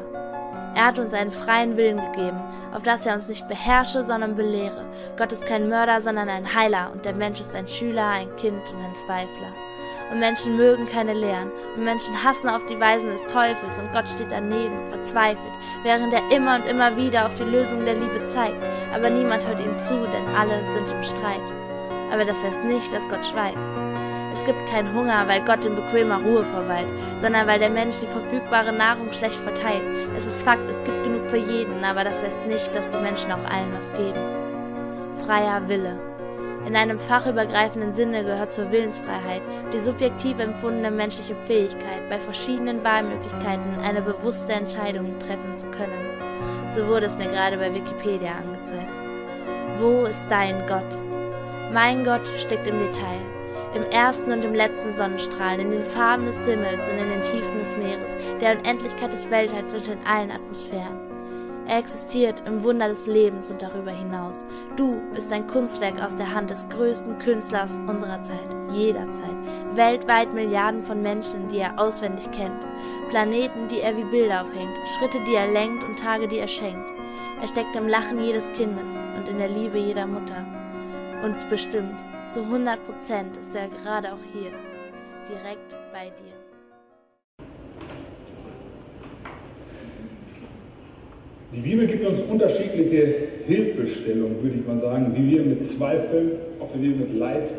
Er 0.73 0.85
hat 0.85 0.99
uns 0.99 1.13
einen 1.13 1.31
freien 1.31 1.75
Willen 1.75 1.97
gegeben, 1.97 2.39
auf 2.73 2.81
dass 2.83 3.05
er 3.05 3.13
uns 3.13 3.27
nicht 3.27 3.47
beherrsche, 3.49 4.03
sondern 4.03 4.37
belehre. 4.37 4.85
Gott 5.17 5.33
ist 5.33 5.45
kein 5.45 5.67
Mörder, 5.67 5.99
sondern 5.99 6.29
ein 6.29 6.55
Heiler, 6.55 6.91
und 6.93 7.03
der 7.03 7.13
Mensch 7.13 7.41
ist 7.41 7.53
ein 7.53 7.67
Schüler, 7.67 8.07
ein 8.07 8.33
Kind 8.37 8.61
und 8.73 8.83
ein 8.83 8.95
Zweifler. 8.95 9.51
Und 10.11 10.19
Menschen 10.19 10.55
mögen 10.55 10.85
keine 10.87 11.13
Lehren, 11.13 11.51
und 11.75 11.83
Menschen 11.83 12.23
hassen 12.23 12.49
auf 12.49 12.65
die 12.67 12.79
Weisen 12.79 13.09
des 13.11 13.25
Teufels, 13.25 13.79
und 13.79 13.91
Gott 13.91 14.07
steht 14.07 14.31
daneben, 14.31 14.89
verzweifelt, 14.89 15.53
während 15.83 16.13
er 16.13 16.31
immer 16.31 16.55
und 16.55 16.65
immer 16.69 16.95
wieder 16.95 17.25
auf 17.25 17.33
die 17.33 17.43
Lösung 17.43 17.83
der 17.83 17.95
Liebe 17.95 18.23
zeigt, 18.23 18.61
aber 18.95 19.09
niemand 19.09 19.45
hört 19.45 19.59
ihm 19.59 19.77
zu, 19.77 19.95
denn 19.95 20.35
alle 20.37 20.57
sind 20.73 20.89
im 20.89 21.03
Streit. 21.03 21.41
Aber 22.13 22.23
das 22.23 22.41
heißt 22.43 22.63
nicht, 22.63 22.91
dass 22.93 23.07
Gott 23.09 23.25
schweigt. 23.25 23.57
Es 24.41 24.47
gibt 24.47 24.71
keinen 24.71 24.91
Hunger, 24.95 25.27
weil 25.27 25.41
Gott 25.41 25.63
in 25.65 25.75
bequemer 25.75 26.19
Ruhe 26.19 26.43
verweilt, 26.43 26.87
sondern 27.17 27.45
weil 27.45 27.59
der 27.59 27.69
Mensch 27.69 27.99
die 27.99 28.07
verfügbare 28.07 28.73
Nahrung 28.73 29.11
schlecht 29.11 29.35
verteilt. 29.35 29.83
Es 30.17 30.25
ist 30.25 30.41
Fakt, 30.41 30.67
es 30.67 30.83
gibt 30.83 31.03
genug 31.03 31.27
für 31.27 31.37
jeden, 31.37 31.83
aber 31.83 32.03
das 32.03 32.23
heißt 32.23 32.47
nicht, 32.47 32.73
dass 32.73 32.89
die 32.89 32.97
Menschen 32.97 33.31
auch 33.31 33.45
allen 33.45 33.71
was 33.71 33.93
geben. 33.93 34.19
Freier 35.23 35.61
Wille. 35.69 35.95
In 36.65 36.75
einem 36.75 36.97
fachübergreifenden 36.97 37.93
Sinne 37.93 38.23
gehört 38.23 38.51
zur 38.51 38.71
Willensfreiheit 38.71 39.43
die 39.71 39.79
subjektiv 39.79 40.39
empfundene 40.39 40.89
menschliche 40.89 41.35
Fähigkeit, 41.45 42.09
bei 42.09 42.19
verschiedenen 42.19 42.83
Wahlmöglichkeiten 42.83 43.77
eine 43.83 44.01
bewusste 44.01 44.53
Entscheidung 44.53 45.19
treffen 45.19 45.55
zu 45.55 45.67
können. 45.67 46.17
So 46.71 46.87
wurde 46.87 47.05
es 47.05 47.15
mir 47.15 47.27
gerade 47.27 47.57
bei 47.57 47.71
Wikipedia 47.75 48.31
angezeigt. 48.31 48.89
Wo 49.77 50.05
ist 50.05 50.25
dein 50.31 50.65
Gott? 50.65 50.97
Mein 51.71 52.03
Gott 52.03 52.27
steckt 52.39 52.65
im 52.65 52.79
Detail 52.79 53.30
im 53.75 53.83
ersten 53.83 54.31
und 54.31 54.43
im 54.43 54.53
letzten 54.53 54.95
Sonnenstrahl, 54.95 55.59
in 55.59 55.71
den 55.71 55.83
Farben 55.83 56.25
des 56.25 56.45
Himmels 56.45 56.89
und 56.89 56.97
in 56.97 57.09
den 57.09 57.21
Tiefen 57.21 57.59
des 57.59 57.75
Meeres, 57.77 58.11
der 58.39 58.57
Unendlichkeit 58.57 59.13
des 59.13 59.29
Welthalls 59.29 59.73
und 59.73 59.87
in 59.87 60.05
allen 60.05 60.31
Atmosphären. 60.31 60.99
Er 61.67 61.77
existiert 61.77 62.43
im 62.45 62.63
Wunder 62.63 62.89
des 62.89 63.07
Lebens 63.07 63.49
und 63.49 63.61
darüber 63.61 63.91
hinaus. 63.91 64.43
Du 64.75 64.99
bist 65.13 65.31
ein 65.31 65.47
Kunstwerk 65.47 66.01
aus 66.01 66.15
der 66.15 66.33
Hand 66.33 66.49
des 66.49 66.67
größten 66.67 67.19
Künstlers 67.19 67.79
unserer 67.87 68.21
Zeit, 68.23 68.55
jederzeit. 68.71 69.29
Weltweit 69.73 70.33
Milliarden 70.33 70.83
von 70.83 71.01
Menschen, 71.01 71.47
die 71.47 71.59
er 71.59 71.79
auswendig 71.79 72.29
kennt. 72.31 72.65
Planeten, 73.09 73.69
die 73.69 73.79
er 73.79 73.95
wie 73.95 74.03
Bilder 74.03 74.41
aufhängt, 74.41 74.71
Schritte, 74.97 75.19
die 75.25 75.35
er 75.35 75.51
lenkt 75.51 75.83
und 75.87 75.97
Tage, 75.97 76.27
die 76.27 76.39
er 76.39 76.47
schenkt. 76.47 76.85
Er 77.41 77.47
steckt 77.47 77.75
im 77.75 77.87
Lachen 77.87 78.21
jedes 78.21 78.51
Kindes 78.53 78.91
und 79.17 79.29
in 79.29 79.37
der 79.37 79.49
Liebe 79.49 79.77
jeder 79.77 80.07
Mutter. 80.07 80.45
Und 81.23 81.35
bestimmt 81.51 82.03
zu 82.27 82.41
100 82.41 82.83
Prozent 82.83 83.37
ist 83.37 83.53
er 83.53 83.67
gerade 83.67 84.11
auch 84.11 84.23
hier, 84.33 84.49
direkt 85.29 85.75
bei 85.93 86.05
dir. 86.17 86.33
Die 91.53 91.59
Bibel 91.59 91.85
gibt 91.85 92.03
uns 92.07 92.21
unterschiedliche 92.21 93.13
Hilfestellungen, 93.45 94.41
würde 94.41 94.55
ich 94.57 94.65
mal 94.65 94.79
sagen, 94.79 95.13
wie 95.15 95.29
wir 95.29 95.43
mit 95.43 95.63
Zweifeln, 95.63 96.31
auch 96.59 96.69
wie 96.73 96.89
wir 96.89 96.95
mit 96.95 97.13
Leid, 97.13 97.49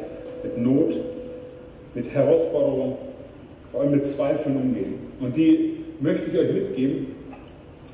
mit 0.43 0.59
Not, 0.59 0.97
mit 1.95 2.13
Herausforderungen, 2.13 2.97
vor 3.71 3.83
allem 3.83 3.93
mit 3.93 4.07
Zweifeln 4.07 4.57
umgehen. 4.57 4.95
Und 5.21 5.37
die 5.37 5.85
möchte 6.01 6.31
ich 6.33 6.37
euch 6.37 6.53
mitgeben 6.53 7.07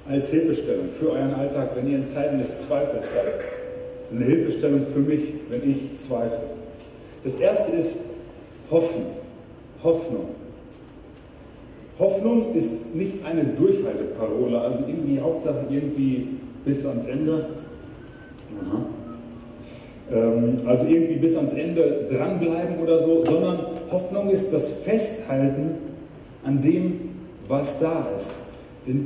als 0.09 0.31
Hilfestellung 0.31 0.89
für 0.99 1.11
euren 1.11 1.35
Alltag, 1.35 1.73
wenn 1.75 1.91
ihr 1.91 1.99
in 1.99 2.11
Zeiten 2.11 2.39
des 2.39 2.67
Zweifels 2.67 3.05
seid. 3.13 3.58
Eine 4.11 4.25
Hilfestellung 4.25 4.87
für 4.93 5.01
mich, 5.01 5.21
wenn 5.51 5.71
ich 5.71 5.99
zweifle. 6.07 6.41
Das 7.25 7.37
erste 7.37 7.73
ist 7.73 7.97
Hoffen. 8.71 9.03
Hoffnung. 9.83 10.29
Hoffnung 11.99 12.55
ist 12.55 12.95
nicht 12.95 13.25
eine 13.25 13.45
Durchhalteparole, 13.45 14.61
also 14.61 14.79
irgendwie 14.87 15.21
Hauptsache 15.21 15.65
irgendwie 15.71 16.29
bis 16.65 16.85
ans 16.87 17.05
Ende. 17.07 17.47
Ähm, 20.11 20.57
also 20.65 20.87
irgendwie 20.87 21.17
bis 21.17 21.37
ans 21.37 21.53
Ende 21.53 22.07
dranbleiben 22.11 22.79
oder 22.83 23.03
so, 23.03 23.25
sondern 23.25 23.61
Hoffnung 23.91 24.31
ist 24.31 24.53
das 24.53 24.69
Festhalten 24.85 25.71
an 26.45 26.63
dem, 26.63 27.11
was 27.49 27.79
da 27.81 28.07
ist. 28.17 28.97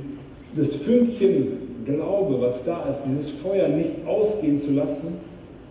Das 0.55 0.75
Fünkchen 0.75 1.72
Glaube, 1.85 2.41
was 2.41 2.65
da 2.65 2.85
ist, 2.89 3.01
dieses 3.05 3.31
Feuer 3.31 3.69
nicht 3.69 4.07
ausgehen 4.07 4.59
zu 4.59 4.73
lassen, 4.73 5.19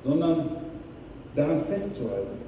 sondern 0.03 0.45
daran 1.35 1.61
festzuhalten, 1.61 2.41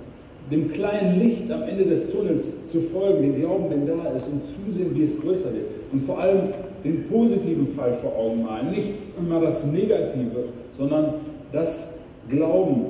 dem 0.52 0.71
kleinen 0.71 1.19
Licht 1.19 1.49
am 1.52 1.63
Ende 1.63 1.86
des 1.86 2.12
Tunnels 2.12 2.43
zu 2.69 2.82
folgen, 2.82 3.21
den 3.21 3.39
Glauben, 3.39 3.69
der 3.69 3.95
da 3.95 4.10
ist 4.12 4.28
und 4.28 4.41
zusehen, 4.43 4.95
wie 4.95 5.04
es 5.04 5.19
größer 5.19 5.54
wird. 5.54 5.65
Und 5.91 6.04
vor 6.04 6.19
allem 6.19 6.49
den 6.84 7.08
positiven 7.08 7.67
Fall 7.67 7.93
vor 7.93 8.15
Augen 8.17 8.43
malen, 8.43 8.71
nicht 8.71 8.89
immer 9.17 9.39
das 9.39 9.65
Negative, 9.65 10.49
sondern 10.78 11.13
das 11.52 11.88
Glauben, 12.30 12.86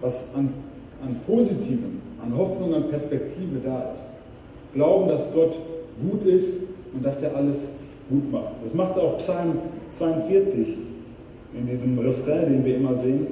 was 0.00 0.24
an, 0.34 0.50
an 1.02 1.16
Positivem, 1.26 2.00
an 2.22 2.36
Hoffnung, 2.36 2.74
an 2.74 2.88
Perspektive 2.88 3.60
da 3.64 3.92
ist. 3.92 4.02
Glauben, 4.74 5.08
dass 5.08 5.32
Gott 5.32 5.56
gut 6.00 6.24
ist 6.26 6.54
und 6.94 7.04
dass 7.04 7.20
er 7.22 7.34
alles 7.34 7.56
gut 8.08 8.30
macht. 8.30 8.52
Das 8.62 8.74
macht 8.74 8.96
auch 8.98 9.18
Psalm 9.18 9.58
42 9.98 10.76
in 11.54 11.66
diesem 11.66 11.98
Refrain, 11.98 12.52
den 12.52 12.64
wir 12.64 12.76
immer 12.76 12.94
sehen. 13.00 13.26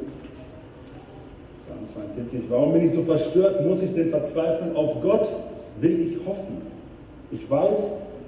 42. 1.95 2.43
Warum 2.49 2.73
bin 2.73 2.87
ich 2.87 2.95
so 2.95 3.03
verstört? 3.03 3.65
Muss 3.67 3.83
ich 3.83 3.95
denn 3.95 4.11
verzweifeln? 4.11 4.77
Auf 4.77 5.01
Gott 5.03 5.31
will 5.81 6.01
ich 6.01 6.27
hoffen. 6.27 6.63
Ich 7.31 7.49
weiß, 7.51 7.77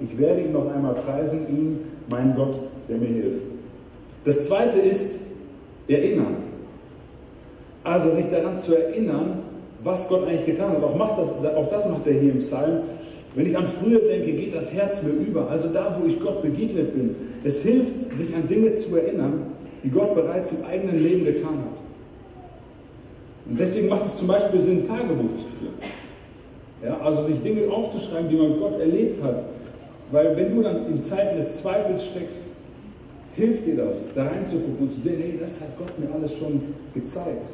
ich 0.01 0.17
werde 0.17 0.41
ihn 0.41 0.53
noch 0.53 0.73
einmal 0.73 0.95
preisen, 0.95 1.47
ihn, 1.49 1.79
mein 2.09 2.35
Gott, 2.35 2.59
der 2.89 2.97
mir 2.97 3.07
hilft. 3.07 3.41
Das 4.25 4.47
zweite 4.47 4.79
ist 4.79 5.19
erinnern. 5.87 6.37
Also 7.83 8.11
sich 8.11 8.29
daran 8.29 8.57
zu 8.57 8.75
erinnern, 8.75 9.39
was 9.83 10.07
Gott 10.07 10.27
eigentlich 10.27 10.45
getan 10.45 10.73
hat. 10.73 10.83
Auch, 10.83 10.95
macht 10.95 11.17
das, 11.17 11.55
auch 11.55 11.69
das 11.69 11.85
macht 11.89 12.05
er 12.05 12.13
hier 12.13 12.33
im 12.33 12.39
Psalm. 12.39 12.81
Wenn 13.35 13.45
ich 13.45 13.57
an 13.57 13.67
früher 13.67 13.99
denke, 13.99 14.33
geht 14.33 14.55
das 14.55 14.73
Herz 14.73 15.03
mir 15.03 15.11
über. 15.11 15.49
Also 15.49 15.69
da, 15.69 15.97
wo 15.99 16.07
ich 16.07 16.19
Gott 16.19 16.41
begegnet 16.41 16.93
bin. 16.93 17.15
Es 17.43 17.61
hilft, 17.61 17.93
sich 18.17 18.35
an 18.35 18.47
Dinge 18.47 18.73
zu 18.75 18.95
erinnern, 18.95 19.53
die 19.83 19.89
Gott 19.89 20.13
bereits 20.15 20.51
im 20.51 20.65
eigenen 20.65 21.01
Leben 21.01 21.25
getan 21.25 21.57
hat. 21.59 21.81
Und 23.49 23.59
deswegen 23.59 23.87
macht 23.87 24.05
es 24.05 24.17
zum 24.17 24.27
Beispiel 24.27 24.61
Sinn, 24.61 24.85
Tagebuch 24.85 25.37
zu 25.37 25.45
führen. 25.59 25.73
Ja, 26.83 26.99
also 26.99 27.25
sich 27.25 27.41
Dinge 27.41 27.71
aufzuschreiben, 27.71 28.29
die 28.29 28.35
man 28.35 28.59
Gott 28.59 28.79
erlebt 28.79 29.23
hat. 29.23 29.43
Weil 30.11 30.35
wenn 30.35 30.55
du 30.55 30.61
dann 30.61 30.87
in 30.87 31.01
Zeiten 31.01 31.37
des 31.37 31.61
Zweifels 31.61 32.03
steckst, 32.05 32.37
hilft 33.35 33.65
dir 33.65 33.77
das, 33.77 33.95
da 34.13 34.25
reinzugucken 34.27 34.77
und 34.79 34.93
zu 34.93 35.01
sehen, 35.01 35.21
hey, 35.21 35.39
das 35.39 35.61
hat 35.61 35.77
Gott 35.77 35.97
mir 35.97 36.13
alles 36.13 36.37
schon 36.37 36.61
gezeigt. 36.93 37.47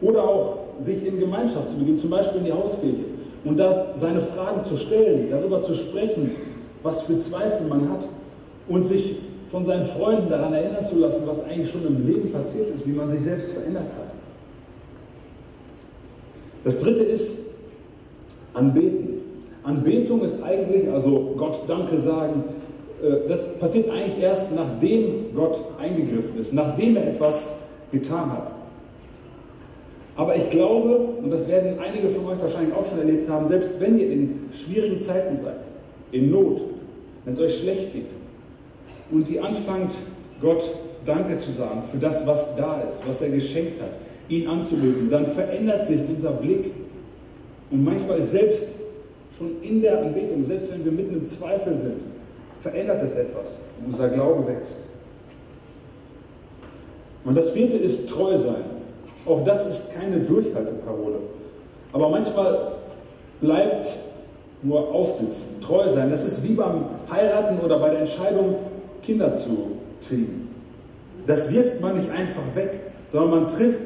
Oder 0.00 0.24
auch 0.24 0.58
sich 0.84 1.06
in 1.06 1.20
Gemeinschaft 1.20 1.70
zu 1.70 1.76
begeben, 1.76 1.98
zum 1.98 2.10
Beispiel 2.10 2.40
in 2.40 2.46
die 2.46 2.52
Hauskirche, 2.52 3.11
und 3.44 3.56
da 3.56 3.94
seine 3.96 4.20
Fragen 4.20 4.64
zu 4.64 4.76
stellen, 4.76 5.28
darüber 5.30 5.62
zu 5.62 5.74
sprechen, 5.74 6.32
was 6.82 7.02
für 7.02 7.18
Zweifel 7.20 7.66
man 7.68 7.90
hat 7.90 8.04
und 8.68 8.84
sich 8.84 9.16
von 9.50 9.64
seinen 9.64 9.86
Freunden 9.86 10.30
daran 10.30 10.52
erinnern 10.54 10.84
zu 10.84 10.96
lassen, 10.98 11.22
was 11.26 11.44
eigentlich 11.44 11.70
schon 11.70 11.86
im 11.86 12.06
Leben 12.06 12.32
passiert 12.32 12.74
ist, 12.74 12.86
wie 12.86 12.92
man 12.92 13.10
sich 13.10 13.20
selbst 13.20 13.52
verändert 13.52 13.84
hat. 13.96 14.12
Das 16.64 16.78
dritte 16.80 17.02
ist 17.02 17.32
Anbeten. 18.54 19.20
Anbetung 19.64 20.22
ist 20.22 20.42
eigentlich, 20.42 20.90
also 20.90 21.34
Gott 21.36 21.60
Danke 21.68 21.98
sagen, 21.98 22.44
äh, 23.02 23.28
das 23.28 23.40
passiert 23.58 23.90
eigentlich 23.90 24.20
erst, 24.20 24.54
nachdem 24.54 25.34
Gott 25.34 25.58
eingegriffen 25.80 26.40
ist, 26.40 26.52
nachdem 26.52 26.96
er 26.96 27.08
etwas 27.08 27.48
getan 27.92 28.32
hat. 28.32 28.61
Aber 30.16 30.36
ich 30.36 30.50
glaube, 30.50 30.96
und 31.22 31.30
das 31.30 31.48
werden 31.48 31.78
einige 31.80 32.08
von 32.08 32.26
euch 32.26 32.40
wahrscheinlich 32.40 32.74
auch 32.74 32.84
schon 32.84 32.98
erlebt 32.98 33.28
haben, 33.28 33.46
selbst 33.46 33.80
wenn 33.80 33.98
ihr 33.98 34.10
in 34.10 34.50
schwierigen 34.52 35.00
Zeiten 35.00 35.38
seid, 35.42 35.56
in 36.10 36.30
Not, 36.30 36.60
wenn 37.24 37.34
es 37.34 37.40
euch 37.40 37.58
schlecht 37.60 37.92
geht 37.94 38.06
und 39.10 39.28
ihr 39.30 39.42
anfangt, 39.42 39.92
Gott 40.40 40.62
Danke 41.04 41.38
zu 41.38 41.50
sagen 41.52 41.82
für 41.90 41.98
das, 41.98 42.24
was 42.26 42.54
da 42.56 42.80
ist, 42.82 43.00
was 43.06 43.20
er 43.22 43.30
geschenkt 43.30 43.80
hat, 43.80 43.90
ihn 44.28 44.46
anzubeten, 44.46 45.10
dann 45.10 45.26
verändert 45.26 45.86
sich 45.86 45.98
unser 46.08 46.30
Blick. 46.30 46.66
Und 47.70 47.84
manchmal 47.84 48.18
ist 48.18 48.30
selbst 48.30 48.64
schon 49.36 49.62
in 49.62 49.82
der 49.82 49.98
Anbetung, 49.98 50.46
selbst 50.46 50.70
wenn 50.70 50.84
wir 50.84 50.92
mitten 50.92 51.14
im 51.14 51.26
Zweifel 51.26 51.74
sind, 51.74 52.00
verändert 52.60 53.02
es 53.02 53.14
etwas 53.14 53.46
und 53.80 53.94
unser 53.94 54.10
Glaube 54.10 54.46
wächst. 54.46 54.76
Und 57.24 57.36
das 57.36 57.50
vierte 57.50 57.76
ist 57.76 58.08
treu 58.08 58.36
sein. 58.36 58.64
Auch 59.24 59.44
das 59.44 59.66
ist 59.66 59.94
keine 59.94 60.18
Durchhalteparole. 60.18 61.18
Aber 61.92 62.08
manchmal 62.08 62.72
bleibt 63.40 63.88
nur 64.62 64.92
aussitzen, 64.94 65.60
treu 65.60 65.88
sein. 65.88 66.10
Das 66.10 66.24
ist 66.24 66.42
wie 66.42 66.54
beim 66.54 66.84
Heiraten 67.10 67.58
oder 67.60 67.78
bei 67.78 67.90
der 67.90 68.00
Entscheidung, 68.00 68.56
Kinder 69.02 69.34
zu 69.34 69.72
kriegen. 70.06 70.48
Das 71.26 71.52
wirft 71.52 71.80
man 71.80 71.98
nicht 71.98 72.10
einfach 72.10 72.42
weg, 72.54 72.80
sondern 73.06 73.30
man 73.42 73.48
trifft 73.48 73.80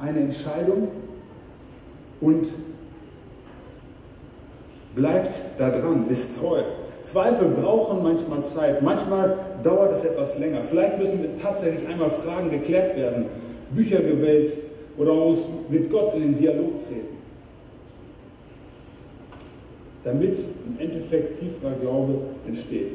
eine 0.00 0.20
Entscheidung 0.20 0.88
und 2.20 2.48
bleibt 4.94 5.34
da 5.58 5.70
dran, 5.70 6.06
ist 6.08 6.38
treu. 6.38 6.62
Zweifel 7.02 7.48
brauchen 7.48 8.02
manchmal 8.02 8.44
Zeit, 8.44 8.82
manchmal 8.82 9.36
dauert 9.62 9.92
es 9.92 10.04
etwas 10.04 10.38
länger. 10.38 10.60
Vielleicht 10.70 10.98
müssen 10.98 11.20
tatsächlich 11.40 11.86
einmal 11.88 12.10
Fragen 12.10 12.50
geklärt 12.50 12.96
werden, 12.96 13.26
Bücher 13.74 14.00
gewälzt 14.00 14.56
oder 14.98 15.14
man 15.14 15.28
muss 15.30 15.38
mit 15.68 15.90
Gott 15.90 16.14
in 16.14 16.22
den 16.22 16.38
Dialog 16.38 16.86
treten. 16.88 17.16
Damit 20.04 20.38
im 20.38 20.78
Endeffekt 20.78 21.40
tieferer 21.40 21.74
Glaube 21.80 22.14
entsteht. 22.46 22.88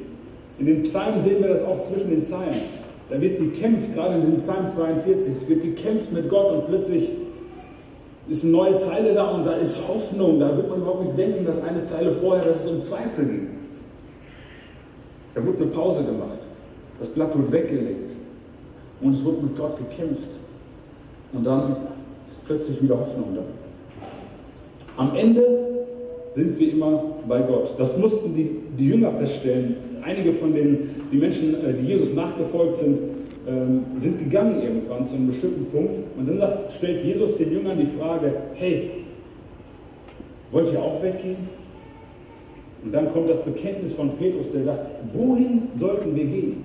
In 0.59 0.65
den 0.65 0.83
Psalmen 0.83 1.23
sehen 1.23 1.41
wir 1.41 1.49
das 1.49 1.63
auch 1.63 1.87
zwischen 1.87 2.09
den 2.09 2.25
Zeilen. 2.25 2.55
Da 3.09 3.21
wird 3.21 3.39
gekämpft, 3.39 3.93
gerade 3.93 4.15
in 4.15 4.21
diesem 4.21 4.37
Psalm 4.37 4.67
42, 4.67 5.47
wird 5.47 5.63
gekämpft 5.63 6.11
mit 6.11 6.29
Gott 6.29 6.51
und 6.51 6.67
plötzlich 6.67 7.09
ist 8.27 8.43
eine 8.43 8.51
neue 8.51 8.77
Zeile 8.77 9.13
da 9.13 9.31
und 9.31 9.45
da 9.45 9.53
ist 9.53 9.79
Hoffnung. 9.87 10.39
Da 10.39 10.55
wird 10.57 10.69
man 10.69 10.81
überhaupt 10.81 11.05
nicht 11.05 11.17
denken, 11.17 11.45
dass 11.45 11.61
eine 11.63 11.85
Zeile 11.85 12.11
vorher, 12.13 12.43
dass 12.43 12.65
es 12.65 12.69
um 12.69 12.83
Zweifel 12.83 13.25
ging. 13.25 13.47
Da 15.33 15.45
wurde 15.45 15.59
eine 15.59 15.67
Pause 15.67 16.03
gemacht. 16.03 16.39
Das 16.99 17.07
Blatt 17.09 17.37
wurde 17.37 17.51
weggelegt. 17.51 18.11
Und 18.99 19.13
es 19.13 19.23
wurde 19.23 19.43
mit 19.43 19.57
Gott 19.57 19.77
gekämpft. 19.77 20.27
Und 21.33 21.45
dann 21.45 21.75
ist 22.29 22.45
plötzlich 22.45 22.81
wieder 22.81 22.99
Hoffnung 22.99 23.35
da. 23.35 23.41
Am 25.01 25.15
Ende 25.15 25.43
sind 26.33 26.59
wir 26.59 26.71
immer 26.71 27.03
bei 27.27 27.41
Gott. 27.41 27.73
Das 27.77 27.97
mussten 27.97 28.35
die, 28.35 28.49
die 28.77 28.89
Jünger 28.89 29.11
feststellen. 29.13 29.75
Einige 30.03 30.33
von 30.33 30.53
den 30.53 30.97
die 31.11 31.17
Menschen, 31.17 31.55
äh, 31.55 31.73
die 31.73 31.87
Jesus 31.87 32.13
nachgefolgt 32.13 32.77
sind, 32.77 32.99
ähm, 33.47 33.85
sind 33.97 34.19
gegangen 34.19 34.61
irgendwann 34.61 35.07
zu 35.07 35.15
einem 35.15 35.27
bestimmten 35.27 35.65
Punkt. 35.71 35.93
Und 36.17 36.27
dann 36.27 36.37
sagt, 36.37 36.71
stellt 36.73 37.03
Jesus 37.03 37.37
den 37.37 37.51
Jüngern 37.51 37.77
die 37.79 37.97
Frage, 37.97 38.33
hey, 38.55 38.91
wollt 40.51 40.71
ihr 40.71 40.81
auch 40.81 41.01
weggehen? 41.01 41.49
Und 42.83 42.93
dann 42.93 43.11
kommt 43.11 43.29
das 43.29 43.41
Bekenntnis 43.43 43.93
von 43.93 44.11
Petrus, 44.17 44.47
der 44.53 44.63
sagt, 44.63 44.85
wohin 45.13 45.63
sollten 45.79 46.15
wir 46.15 46.25
gehen? 46.25 46.63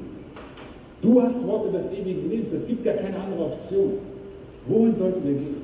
Du 1.00 1.20
hast 1.20 1.44
Worte 1.46 1.76
des 1.76 1.86
ewigen 1.92 2.30
Lebens, 2.30 2.52
es 2.52 2.66
gibt 2.66 2.84
gar 2.84 2.94
keine 2.94 3.16
andere 3.16 3.44
Option. 3.46 3.94
Wohin 4.66 4.94
sollten 4.94 5.24
wir 5.24 5.34
gehen? 5.34 5.56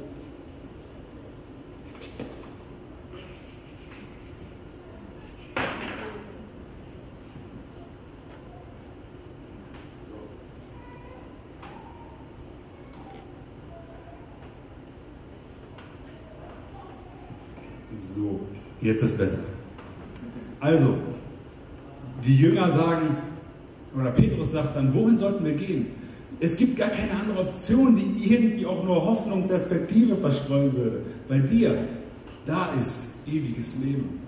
So, 18.15 18.41
jetzt 18.81 19.03
ist 19.03 19.17
besser. 19.17 19.39
Also, 20.59 20.97
die 22.25 22.37
Jünger 22.37 22.73
sagen, 22.73 23.17
oder 23.97 24.11
Petrus 24.11 24.53
sagt 24.53 24.75
dann, 24.75 24.93
wohin 24.93 25.17
sollten 25.17 25.45
wir 25.45 25.55
gehen? 25.55 25.87
Es 26.41 26.57
gibt 26.57 26.77
gar 26.77 26.91
keine 26.91 27.13
andere 27.13 27.41
Option, 27.49 27.97
die 27.97 28.33
irgendwie 28.33 28.67
auch 28.67 28.85
nur 28.85 29.05
Hoffnung, 29.05 29.49
Perspektive 29.49 30.17
verstreuen 30.17 30.75
würde. 30.75 31.01
Bei 31.29 31.39
dir, 31.39 31.77
da 32.47 32.73
ist 32.79 33.17
ewiges 33.27 33.75
Leben. 33.83 34.21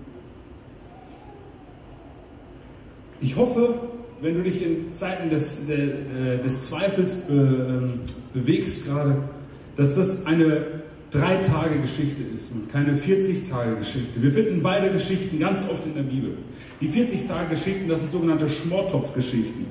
Ich 3.21 3.35
hoffe, 3.35 3.75
wenn 4.21 4.35
du 4.35 4.43
dich 4.43 4.61
in 4.61 4.93
Zeiten 4.93 5.29
des, 5.29 5.67
des 5.67 6.67
Zweifels 6.67 7.17
ähm, 7.29 8.01
bewegst 8.33 8.87
gerade, 8.87 9.17
dass 9.77 9.95
das 9.95 10.25
eine 10.25 10.81
drei 11.11 11.37
Tage 11.37 11.79
Geschichte 11.79 12.23
ist 12.35 12.51
und 12.51 12.71
keine 12.71 12.95
40 12.95 13.49
Tage 13.49 13.75
Geschichte. 13.75 14.21
Wir 14.21 14.31
finden 14.31 14.61
beide 14.61 14.91
Geschichten 14.91 15.39
ganz 15.39 15.63
oft 15.69 15.85
in 15.85 15.93
der 15.93 16.03
Bibel. 16.03 16.37
Die 16.79 16.87
40 16.87 17.27
Tage 17.27 17.49
Geschichten, 17.49 17.87
das 17.89 17.99
sind 17.99 18.11
sogenannte 18.11 18.47
Schmortopf-Geschichten. 18.47 19.65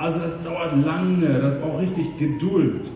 Also 0.00 0.18
das 0.20 0.42
dauert 0.42 0.82
lange, 0.82 1.26
das 1.26 1.60
braucht 1.60 1.82
richtig 1.82 2.18
Geduld. 2.18 2.88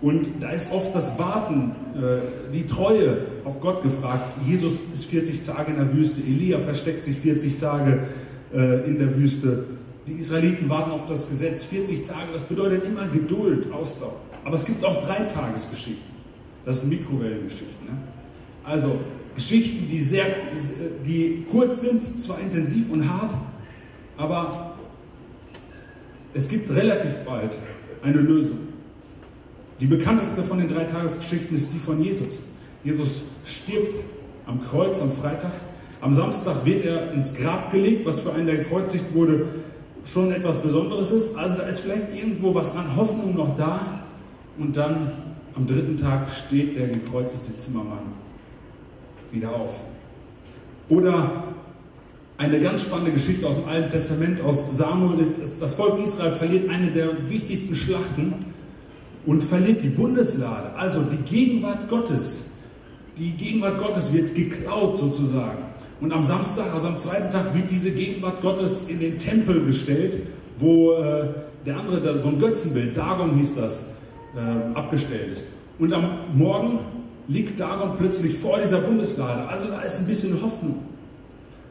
Und 0.00 0.26
da 0.40 0.50
ist 0.50 0.72
oft 0.72 0.92
das 0.92 1.16
Warten, 1.16 1.70
äh, 1.94 2.52
die 2.52 2.66
Treue 2.66 3.18
auf 3.44 3.60
Gott 3.60 3.82
gefragt. 3.82 4.28
Jesus 4.44 4.74
ist 4.92 5.04
40 5.04 5.44
Tage 5.44 5.70
in 5.70 5.78
der 5.78 5.92
Wüste, 5.94 6.20
Elia 6.20 6.58
versteckt 6.58 7.04
sich 7.04 7.16
40 7.16 7.58
Tage 7.58 8.00
äh, 8.52 8.84
in 8.88 8.98
der 8.98 9.16
Wüste. 9.16 9.66
Die 10.08 10.14
Israeliten 10.14 10.68
warten 10.68 10.90
auf 10.90 11.06
das 11.06 11.28
Gesetz 11.28 11.62
40 11.62 12.06
Tage. 12.06 12.32
Das 12.32 12.42
bedeutet 12.42 12.84
immer 12.84 13.06
Geduld, 13.06 13.72
Ausdauer. 13.72 14.16
Aber 14.44 14.56
es 14.56 14.64
gibt 14.64 14.84
auch 14.84 15.04
Dreitagesgeschichten. 15.06 16.18
Das 16.64 16.80
sind 16.80 16.90
Mikrowellengeschichten. 16.90 17.86
Ne? 17.86 17.98
Also 18.64 18.98
Geschichten, 19.36 19.88
die, 19.88 20.00
sehr, 20.00 20.26
die 21.06 21.46
kurz 21.52 21.82
sind, 21.82 22.20
zwar 22.20 22.40
intensiv 22.40 22.90
und 22.90 23.08
hart, 23.08 23.32
aber 24.16 24.67
es 26.34 26.48
gibt 26.48 26.70
relativ 26.70 27.24
bald 27.24 27.56
eine 28.02 28.18
Lösung. 28.18 28.58
Die 29.80 29.86
bekannteste 29.86 30.42
von 30.42 30.58
den 30.58 30.68
drei 30.68 30.84
Tagesgeschichten 30.84 31.56
ist 31.56 31.72
die 31.72 31.78
von 31.78 32.02
Jesus. 32.02 32.38
Jesus 32.84 33.22
stirbt 33.44 33.94
am 34.46 34.62
Kreuz 34.62 35.00
am 35.00 35.12
Freitag. 35.12 35.52
Am 36.00 36.14
Samstag 36.14 36.64
wird 36.64 36.84
er 36.84 37.12
ins 37.12 37.34
Grab 37.34 37.72
gelegt, 37.72 38.06
was 38.06 38.20
für 38.20 38.32
einen, 38.32 38.46
der 38.46 38.56
gekreuzigt 38.58 39.14
wurde, 39.14 39.46
schon 40.04 40.32
etwas 40.32 40.56
Besonderes 40.56 41.10
ist. 41.10 41.36
Also 41.36 41.56
da 41.56 41.64
ist 41.64 41.80
vielleicht 41.80 42.14
irgendwo 42.14 42.54
was 42.54 42.74
an 42.74 42.96
Hoffnung 42.96 43.36
noch 43.36 43.56
da. 43.56 44.04
Und 44.58 44.76
dann 44.76 45.12
am 45.54 45.66
dritten 45.66 45.96
Tag 45.96 46.30
steht 46.30 46.76
der 46.76 46.88
gekreuzigte 46.88 47.56
Zimmermann 47.56 48.12
wieder 49.30 49.54
auf. 49.54 49.74
Oder 50.88 51.44
eine 52.38 52.60
ganz 52.60 52.82
spannende 52.82 53.10
Geschichte 53.10 53.46
aus 53.46 53.56
dem 53.56 53.68
Alten 53.68 53.90
Testament, 53.90 54.40
aus 54.40 54.66
Samuel, 54.70 55.20
ist, 55.20 55.60
das 55.60 55.74
Volk 55.74 56.02
Israel 56.02 56.30
verliert 56.30 56.70
eine 56.70 56.90
der 56.92 57.28
wichtigsten 57.28 57.74
Schlachten 57.74 58.32
und 59.26 59.42
verliert 59.42 59.82
die 59.82 59.88
Bundeslade, 59.88 60.72
also 60.76 61.02
die 61.02 61.16
Gegenwart 61.28 61.88
Gottes. 61.88 62.44
Die 63.18 63.32
Gegenwart 63.32 63.78
Gottes 63.78 64.12
wird 64.12 64.36
geklaut 64.36 64.96
sozusagen. 64.96 65.58
Und 66.00 66.12
am 66.12 66.22
Samstag, 66.22 66.72
also 66.72 66.86
am 66.86 66.98
zweiten 67.00 67.32
Tag, 67.32 67.52
wird 67.54 67.68
diese 67.72 67.90
Gegenwart 67.90 68.40
Gottes 68.40 68.88
in 68.88 69.00
den 69.00 69.18
Tempel 69.18 69.64
gestellt, 69.64 70.16
wo 70.58 70.92
äh, 70.92 71.26
der 71.66 71.76
andere, 71.76 72.00
da, 72.00 72.16
so 72.16 72.28
ein 72.28 72.38
Götzenbild, 72.38 72.96
Dagon 72.96 73.34
hieß 73.36 73.56
das, 73.56 73.86
äh, 74.36 74.78
abgestellt 74.78 75.32
ist. 75.32 75.44
Und 75.80 75.92
am 75.92 76.20
Morgen 76.34 76.78
liegt 77.26 77.58
Dagon 77.58 77.96
plötzlich 77.98 78.38
vor 78.38 78.60
dieser 78.60 78.78
Bundeslade. 78.78 79.48
Also 79.48 79.68
da 79.68 79.80
ist 79.80 79.98
ein 79.98 80.06
bisschen 80.06 80.40
Hoffnung. 80.40 80.87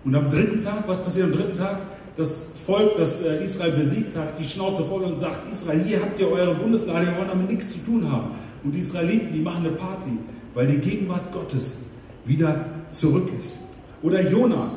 Und 0.08 0.16
am 0.16 0.30
dritten 0.30 0.64
Tag, 0.64 0.88
was 0.88 1.04
passiert 1.04 1.26
am 1.26 1.34
dritten 1.34 1.58
Tag? 1.58 1.82
Das 2.16 2.52
Volk, 2.66 2.96
das 2.98 3.24
äh, 3.24 3.44
Israel 3.44 3.74
besiegt 3.74 4.16
hat, 4.16 4.40
die 4.40 4.46
Schnauze 4.46 4.86
voll 4.86 5.04
und 5.04 5.20
sagt, 5.20 5.52
Israel, 5.52 5.84
hier 5.84 6.02
habt 6.02 6.18
ihr 6.18 6.32
eure 6.32 6.56
Bundeslade, 6.56 7.08
wir 7.08 7.18
wollen 7.18 7.28
damit 7.28 7.50
nichts 7.50 7.74
zu 7.74 7.80
tun 7.80 8.10
haben. 8.10 8.32
Und 8.64 8.72
die 8.72 8.80
Israeliten, 8.80 9.34
die 9.34 9.42
machen 9.42 9.66
eine 9.66 9.76
Party, 9.76 10.12
weil 10.54 10.68
die 10.68 10.78
Gegenwart 10.78 11.34
Gottes 11.34 11.80
wieder 12.24 12.68
zurück 12.94 13.28
ist. 13.38 13.58
Oder 14.02 14.30
Jona. 14.32 14.72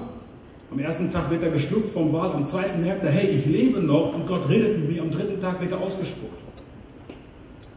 Am 0.72 0.78
ersten 0.80 1.12
Tag 1.12 1.30
wird 1.30 1.44
er 1.44 1.50
geschluckt 1.50 1.90
vom 1.90 2.12
Wal, 2.12 2.32
am 2.32 2.44
zweiten 2.44 2.82
merkt 2.82 3.04
er, 3.04 3.12
hey, 3.12 3.28
ich 3.28 3.46
lebe 3.46 3.78
noch 3.80 4.12
und 4.12 4.26
Gott 4.26 4.48
redet 4.48 4.80
mit 4.80 4.90
mir. 4.90 5.02
Am 5.02 5.12
dritten 5.12 5.40
Tag 5.40 5.60
wird 5.60 5.70
er 5.70 5.80
ausgespuckt. 5.80 6.40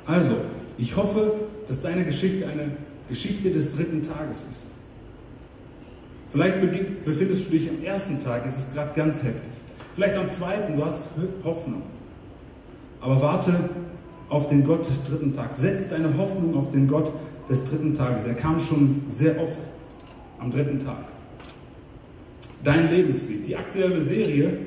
Also, 0.08 0.38
ich 0.80 0.96
hoffe, 0.96 1.34
dass 1.68 1.82
deine 1.82 2.04
Geschichte 2.04 2.48
eine 2.48 2.72
Geschichte 3.10 3.52
des 3.52 3.76
dritten 3.76 4.02
Tages 4.02 4.40
ist. 4.50 4.73
Vielleicht 6.34 6.60
befindest 7.06 7.46
du 7.46 7.52
dich 7.52 7.70
am 7.70 7.84
ersten 7.84 8.24
Tag, 8.24 8.44
es 8.48 8.58
ist 8.58 8.74
gerade 8.74 8.90
ganz 8.96 9.18
heftig. 9.18 9.52
Vielleicht 9.94 10.16
am 10.16 10.28
zweiten, 10.28 10.76
du 10.76 10.84
hast 10.84 11.04
Hoffnung. 11.44 11.84
Aber 13.02 13.22
warte 13.22 13.70
auf 14.30 14.50
den 14.50 14.66
Gott 14.66 14.90
des 14.90 15.06
dritten 15.06 15.36
Tages. 15.36 15.58
Setz 15.58 15.90
deine 15.90 16.18
Hoffnung 16.18 16.56
auf 16.58 16.72
den 16.72 16.88
Gott 16.88 17.12
des 17.48 17.70
dritten 17.70 17.94
Tages. 17.94 18.26
Er 18.26 18.34
kam 18.34 18.60
schon 18.60 19.04
sehr 19.08 19.40
oft 19.40 19.60
am 20.40 20.50
dritten 20.50 20.80
Tag. 20.80 21.06
Dein 22.64 22.90
Lebenslied. 22.90 23.46
Die 23.46 23.56
aktuelle 23.56 24.02
Serie 24.02 24.58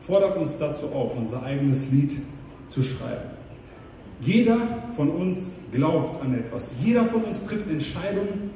fordert 0.00 0.38
uns 0.38 0.56
dazu 0.56 0.86
auf, 0.86 1.14
unser 1.14 1.42
eigenes 1.42 1.92
Lied 1.92 2.16
zu 2.70 2.82
schreiben. 2.82 3.28
Jeder 4.22 4.56
von 4.96 5.10
uns 5.10 5.52
glaubt 5.72 6.22
an 6.22 6.32
etwas. 6.32 6.74
Jeder 6.82 7.04
von 7.04 7.24
uns 7.24 7.44
trifft 7.44 7.68
Entscheidungen, 7.70 8.50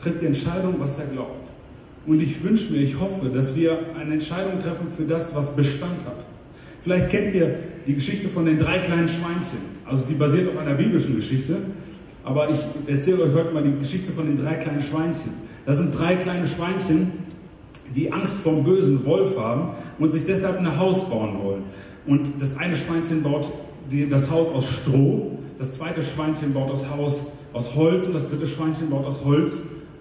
trifft 0.00 0.22
die 0.22 0.26
Entscheidung, 0.26 0.76
was 0.78 0.98
er 0.98 1.06
glaubt. 1.08 1.37
Und 2.06 2.22
ich 2.22 2.42
wünsche 2.42 2.72
mir, 2.72 2.78
ich 2.78 2.98
hoffe, 2.98 3.28
dass 3.28 3.54
wir 3.54 3.78
eine 4.00 4.14
Entscheidung 4.14 4.60
treffen 4.60 4.86
für 4.96 5.04
das, 5.04 5.34
was 5.34 5.54
Bestand 5.54 5.98
hat. 6.06 6.24
Vielleicht 6.82 7.10
kennt 7.10 7.34
ihr 7.34 7.56
die 7.86 7.94
Geschichte 7.94 8.28
von 8.28 8.46
den 8.46 8.58
drei 8.58 8.78
kleinen 8.78 9.08
Schweinchen. 9.08 9.78
Also 9.84 10.06
die 10.08 10.14
basiert 10.14 10.48
auf 10.48 10.58
einer 10.58 10.74
biblischen 10.74 11.16
Geschichte. 11.16 11.56
aber 12.24 12.48
ich 12.50 12.92
erzähle 12.92 13.22
euch 13.22 13.34
heute 13.34 13.52
mal 13.52 13.62
die 13.62 13.78
Geschichte 13.78 14.12
von 14.12 14.26
den 14.26 14.36
drei 14.36 14.54
kleinen 14.54 14.82
Schweinchen. 14.82 15.32
Das 15.64 15.78
sind 15.78 15.98
drei 15.98 16.16
kleine 16.16 16.46
Schweinchen, 16.46 17.12
die 17.96 18.12
Angst 18.12 18.40
vom 18.40 18.64
bösen 18.64 19.04
Wolf 19.06 19.38
haben 19.38 19.70
und 19.98 20.12
sich 20.12 20.26
deshalb 20.26 20.58
ein 20.58 20.78
Haus 20.78 21.08
bauen 21.08 21.38
wollen. 21.42 21.62
Und 22.06 22.40
das 22.40 22.58
eine 22.58 22.76
Schweinchen 22.76 23.22
baut 23.22 23.50
das 24.10 24.30
Haus 24.30 24.48
aus 24.48 24.66
Stroh, 24.66 25.38
das 25.58 25.72
zweite 25.72 26.02
Schweinchen 26.02 26.52
baut 26.52 26.70
das 26.70 26.88
Haus 26.90 27.26
aus 27.54 27.74
Holz 27.74 28.06
und 28.06 28.14
das 28.14 28.28
dritte 28.28 28.46
Schweinchen 28.46 28.90
baut 28.90 29.06
das 29.06 29.24
Holz, 29.24 29.54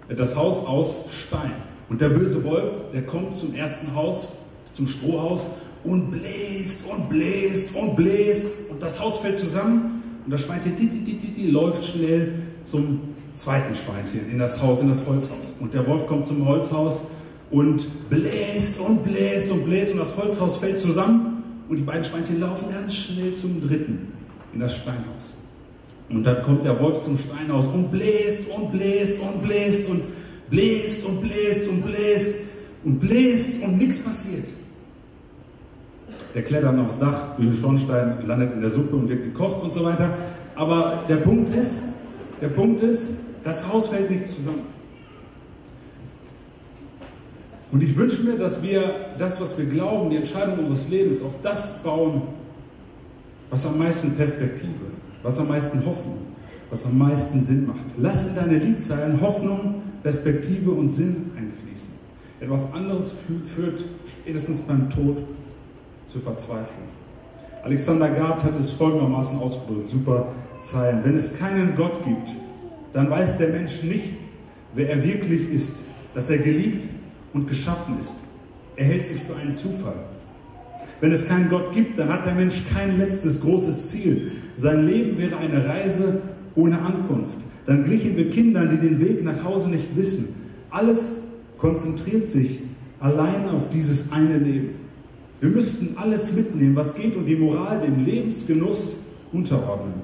äh, 0.10 0.16
das 0.16 0.36
Haus 0.36 0.66
aus 0.66 1.06
Stein. 1.10 1.54
Und 1.90 2.02
der 2.02 2.10
böse 2.10 2.44
Wolf, 2.44 2.70
der 2.94 3.04
kommt 3.04 3.38
zum 3.38 3.54
ersten 3.54 3.94
Haus, 3.96 4.28
zum 4.74 4.88
Strohhaus 4.88 5.48
und 5.84 6.12
bläst 6.12 6.86
und 6.86 7.10
bläst 7.10 7.76
und 7.76 7.96
bläst 7.96 8.70
und 8.70 8.82
das 8.82 9.00
Haus 9.00 9.18
fällt 9.18 9.38
zusammen 9.38 10.04
und 10.26 10.32
das 10.32 10.42
Schweinchen 10.42 10.76
die, 10.76 10.88
die, 10.88 11.14
die, 11.14 11.28
die, 11.32 11.48
läuft 11.50 11.86
schnell 11.86 12.34
zum 12.66 13.00
zweiten 13.34 13.74
Schweinchen 13.74 14.30
in 14.30 14.40
das 14.40 14.62
Haus, 14.62 14.82
in 14.82 14.90
das 14.90 15.06
Holzhaus. 15.08 15.54
Und 15.60 15.74
der 15.74 15.88
Wolf 15.88 16.06
kommt 16.08 16.28
zum 16.28 16.46
Holzhaus 16.46 17.02
und 17.50 17.88
bläst 18.10 18.80
und 18.80 19.04
bläst 19.04 19.50
und 19.52 19.66
bläst 19.66 19.94
und 19.94 20.00
das 20.00 20.16
Holzhaus 20.18 20.58
fällt 20.58 20.78
zusammen 20.78 21.44
und 21.70 21.78
die 21.78 21.84
beiden 21.84 22.04
Schweinchen 22.04 22.40
laufen 22.42 22.66
ganz 22.72 22.94
schnell 22.94 23.34
zum 23.34 23.66
dritten 23.66 24.12
in 24.54 24.60
das 24.60 24.76
Steinhaus. 24.76 25.34
Und 26.10 26.24
dann 26.24 26.42
kommt 26.42 26.66
der 26.66 26.80
Wolf 26.80 27.04
zum 27.04 27.18
Steinhaus 27.18 27.68
und 27.68 27.92
bläst 27.92 28.50
und 28.50 28.72
bläst 28.72 29.22
und 29.22 29.42
bläst 29.42 29.90
und 29.90 29.90
bläst 29.90 29.90
und 29.90 30.02
bläst 30.50 31.06
und 31.06 31.22
bläst 31.22 31.68
und 31.68 33.00
bläst 33.00 33.64
und 33.64 33.78
nichts 33.78 34.00
passiert. 34.00 34.46
Der 36.34 36.44
klettert 36.44 36.78
aufs 36.78 37.00
Dach, 37.00 37.36
durch 37.36 37.50
den 37.50 37.58
Schornstein, 37.58 38.26
landet 38.28 38.54
in 38.54 38.62
der 38.62 38.70
Suppe 38.70 38.96
und 38.96 39.10
wird 39.10 39.24
gekocht 39.24 39.64
und 39.64 39.74
so 39.74 39.84
weiter. 39.84 40.14
Aber 40.56 41.04
der 41.10 41.18
Punkt 41.18 41.56
ist, 41.56 41.84
der 42.42 42.50
Punkt 42.50 42.82
ist, 42.84 43.14
das 43.44 43.68
Haus 43.68 43.88
fällt 43.88 44.10
nicht 44.10 44.28
zusammen. 44.28 44.78
Und 47.72 47.84
ich 47.84 47.96
wünsche 47.98 48.24
mir, 48.24 48.38
dass 48.38 48.62
wir 48.62 48.94
das, 49.18 49.42
was 49.42 49.58
wir 49.58 49.66
glauben, 49.66 50.10
die 50.10 50.18
Entscheidung 50.18 50.60
unseres 50.60 50.90
Lebens, 50.90 51.22
auf 51.22 51.34
das 51.44 51.82
bauen, 51.84 52.22
was 53.50 53.66
am 53.66 53.78
meisten 53.78 54.12
Perspektive, 54.16 54.74
was 55.24 55.38
am 55.38 55.48
meisten 55.48 55.86
Hoffnung, 55.86 56.20
was 56.70 56.86
am 56.86 56.98
meisten 56.98 57.42
Sinn 57.44 57.68
macht. 57.68 57.80
Lass 57.98 58.28
in 58.28 58.36
deine 58.36 58.60
Liedzeilen 58.60 59.20
Hoffnung, 59.22 59.77
Perspektive 60.04 60.72
und 60.72 60.90
Sinn 60.90 61.32
einfließen. 61.36 61.98
Etwas 62.40 62.72
anderes 62.74 63.12
führt 63.56 63.84
spätestens 64.08 64.60
beim 64.60 64.90
Tod 64.90 65.18
zur 66.08 66.22
Verzweiflung. 66.22 66.88
Alexander 67.64 68.10
Gard 68.10 68.44
hat 68.44 68.58
es 68.60 68.72
folgendermaßen 68.72 69.38
ausgedrückt, 69.40 69.90
super 69.90 70.28
Zeilen. 70.64 71.04
Wenn 71.04 71.16
es 71.16 71.38
keinen 71.38 71.76
Gott 71.76 72.04
gibt, 72.04 72.30
dann 72.94 73.10
weiß 73.10 73.38
der 73.38 73.50
Mensch 73.50 73.84
nicht, 73.84 74.14
wer 74.74 74.90
er 74.90 75.04
wirklich 75.04 75.52
ist, 75.52 75.74
dass 76.14 76.30
er 76.30 76.38
geliebt 76.38 76.88
und 77.34 77.48
geschaffen 77.48 78.00
ist. 78.00 78.14
Er 78.76 78.86
hält 78.86 79.06
sich 79.06 79.22
für 79.22 79.36
einen 79.36 79.56
Zufall. 79.56 79.96
Wenn 81.02 81.12
es 81.12 81.28
keinen 81.28 81.50
Gott 81.50 81.74
gibt, 81.74 81.98
dann 82.00 82.10
hat 82.10 82.26
der 82.26 82.34
Mensch 82.34 82.64
kein 82.74 82.98
letztes 82.98 83.42
großes 83.42 83.90
Ziel. 83.90 84.32
Sein 84.58 84.88
Leben 84.88 85.18
wäre 85.18 85.38
eine 85.38 85.68
Reise 85.68 86.22
ohne 86.56 86.80
Ankunft. 86.80 87.38
Dann 87.68 87.84
glichen 87.84 88.16
wir 88.16 88.32
Kindern, 88.32 88.70
die 88.70 88.78
den 88.78 89.00
Weg 89.00 89.24
nach 89.24 89.44
Hause 89.44 89.70
nicht 89.70 89.96
wissen. 89.96 90.30
Alles 90.72 91.18
konzentriert 91.58 92.28
sich 92.28 92.60
allein 93.00 93.50
auf 93.50 93.70
dieses 93.70 94.12
eine 94.12 94.38
Leben. 94.38 94.70
Wir 95.42 95.50
müssten 95.50 95.98
alles 95.98 96.34
mitnehmen, 96.34 96.76
was 96.76 96.96
geht, 96.96 97.16
und 97.16 97.26
die 97.26 97.36
Moral 97.36 97.82
dem 97.82 98.04
Lebensgenuss 98.04 98.98
unterordnen. 99.32 99.96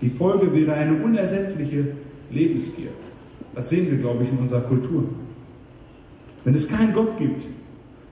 Die 0.00 0.08
Folge 0.08 0.52
wäre 0.52 0.72
eine 0.72 0.94
unersättliche 0.94 1.88
Lebensgier. 2.30 2.88
Das 3.54 3.68
sehen 3.68 3.90
wir, 3.90 3.98
glaube 3.98 4.24
ich, 4.24 4.30
in 4.30 4.38
unserer 4.38 4.62
Kultur. 4.62 5.04
Wenn 6.44 6.54
es 6.54 6.66
keinen 6.66 6.94
Gott 6.94 7.18
gibt, 7.18 7.42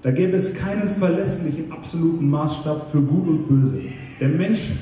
da 0.03 0.11
gäbe 0.11 0.37
es 0.37 0.55
keinen 0.55 0.90
verlässlichen, 0.90 1.73
absoluten 1.73 2.29
Maßstab 2.29 2.90
für 2.90 3.01
Gut 3.01 3.29
und 3.29 3.49
Böse. 3.49 3.81
Der 4.20 4.29
Mensch 4.29 4.73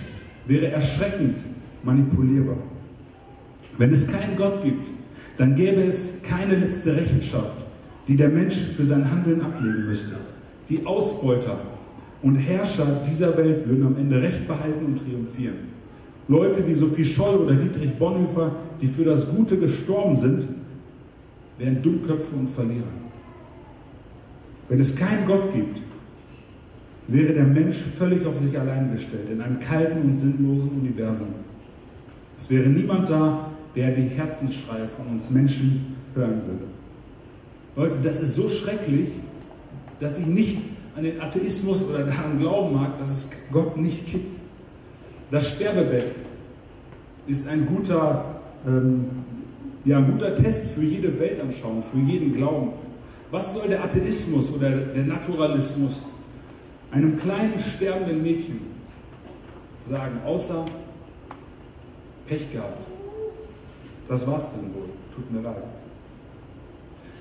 wäre 0.46 0.66
erschreckend 0.72 1.38
manipulierbar. 1.84 2.56
Wenn 3.78 3.90
es 3.90 4.06
keinen 4.06 4.36
Gott 4.36 4.62
gibt, 4.62 4.88
dann 5.38 5.54
gäbe 5.54 5.82
es 5.82 6.22
keine 6.22 6.56
letzte 6.56 6.96
Rechenschaft, 6.96 7.56
die 8.06 8.16
der 8.16 8.28
Mensch 8.28 8.54
für 8.76 8.84
sein 8.84 9.10
Handeln 9.10 9.40
ablegen 9.40 9.86
müsste. 9.86 10.16
Die 10.68 10.84
Ausbeuter 10.84 11.58
und 12.22 12.36
Herrscher 12.36 13.02
dieser 13.08 13.36
Welt 13.36 13.66
würden 13.66 13.86
am 13.86 13.96
Ende 13.96 14.20
Recht 14.20 14.46
behalten 14.46 14.84
und 14.84 14.98
triumphieren. 14.98 15.72
Leute 16.28 16.66
wie 16.66 16.74
Sophie 16.74 17.04
Scholl 17.04 17.36
oder 17.36 17.54
Dietrich 17.54 17.94
Bonhoeffer, 17.94 18.52
die 18.80 18.86
für 18.86 19.04
das 19.04 19.28
Gute 19.28 19.58
gestorben 19.58 20.16
sind, 20.16 20.44
wären 21.58 21.82
Dummköpfe 21.82 22.34
und 22.36 22.48
Verlierer. 22.48 22.84
Wenn 24.68 24.80
es 24.80 24.94
keinen 24.94 25.26
Gott 25.26 25.52
gibt, 25.52 25.80
wäre 27.08 27.32
der 27.32 27.44
Mensch 27.44 27.76
völlig 27.76 28.24
auf 28.24 28.38
sich 28.38 28.58
allein 28.58 28.92
gestellt, 28.92 29.28
in 29.30 29.40
einem 29.40 29.58
kalten 29.58 30.02
und 30.02 30.16
sinnlosen 30.16 30.70
Universum. 30.70 31.28
Es 32.38 32.48
wäre 32.48 32.68
niemand 32.68 33.10
da, 33.10 33.51
der 33.74 33.92
die 33.92 34.08
Herzensschreie 34.08 34.88
von 34.88 35.06
uns 35.06 35.30
Menschen 35.30 35.96
hören 36.14 36.42
würde. 36.46 36.64
Leute, 37.76 37.96
das 38.02 38.20
ist 38.20 38.34
so 38.34 38.48
schrecklich, 38.48 39.08
dass 39.98 40.18
ich 40.18 40.26
nicht 40.26 40.58
an 40.96 41.04
den 41.04 41.20
Atheismus 41.20 41.82
oder 41.82 42.04
daran 42.04 42.38
glauben 42.38 42.74
mag, 42.74 42.98
dass 42.98 43.10
es 43.10 43.30
Gott 43.50 43.76
nicht 43.76 44.06
gibt. 44.10 44.36
Das 45.30 45.48
Sterbebett 45.48 46.14
ist 47.26 47.48
ein 47.48 47.66
guter, 47.66 48.40
ähm, 48.66 49.06
ja, 49.84 49.98
ein 49.98 50.12
guter 50.12 50.34
Test 50.34 50.72
für 50.72 50.82
jede 50.82 51.18
Weltanschauung, 51.18 51.82
für 51.82 51.98
jeden 51.98 52.34
Glauben. 52.34 52.72
Was 53.30 53.54
soll 53.54 53.68
der 53.68 53.82
Atheismus 53.82 54.50
oder 54.50 54.70
der 54.70 55.04
Naturalismus 55.04 56.02
einem 56.90 57.18
kleinen 57.18 57.58
sterbenden 57.58 58.22
Mädchen 58.22 58.60
sagen, 59.80 60.18
außer 60.26 60.66
Pech 62.26 62.52
gehabt? 62.52 62.91
Das 64.08 64.26
war's 64.26 64.44
dann 64.52 64.74
wohl. 64.74 64.88
Tut 65.14 65.30
mir 65.32 65.42
leid. 65.42 65.62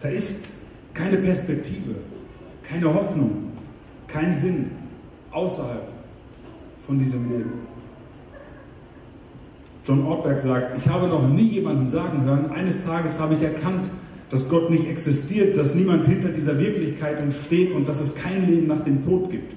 Da 0.01 0.09
ist 0.09 0.45
keine 0.93 1.17
Perspektive, 1.17 1.95
keine 2.63 2.93
Hoffnung, 2.93 3.51
kein 4.07 4.35
Sinn 4.35 4.71
außerhalb 5.31 5.87
von 6.85 6.99
diesem 6.99 7.29
Leben. 7.29 7.51
John 9.85 10.05
Ortberg 10.05 10.39
sagt, 10.39 10.77
ich 10.77 10.87
habe 10.87 11.07
noch 11.07 11.27
nie 11.27 11.49
jemanden 11.49 11.87
sagen 11.87 12.23
hören, 12.23 12.51
eines 12.51 12.83
Tages 12.85 13.17
habe 13.19 13.35
ich 13.35 13.41
erkannt, 13.41 13.89
dass 14.29 14.47
Gott 14.47 14.69
nicht 14.69 14.87
existiert, 14.87 15.57
dass 15.57 15.75
niemand 15.75 16.05
hinter 16.05 16.29
dieser 16.29 16.57
Wirklichkeit 16.59 17.17
steht 17.45 17.73
und 17.73 17.87
dass 17.87 17.99
es 17.99 18.15
kein 18.15 18.47
Leben 18.47 18.67
nach 18.67 18.83
dem 18.83 19.03
Tod 19.03 19.29
gibt. 19.29 19.53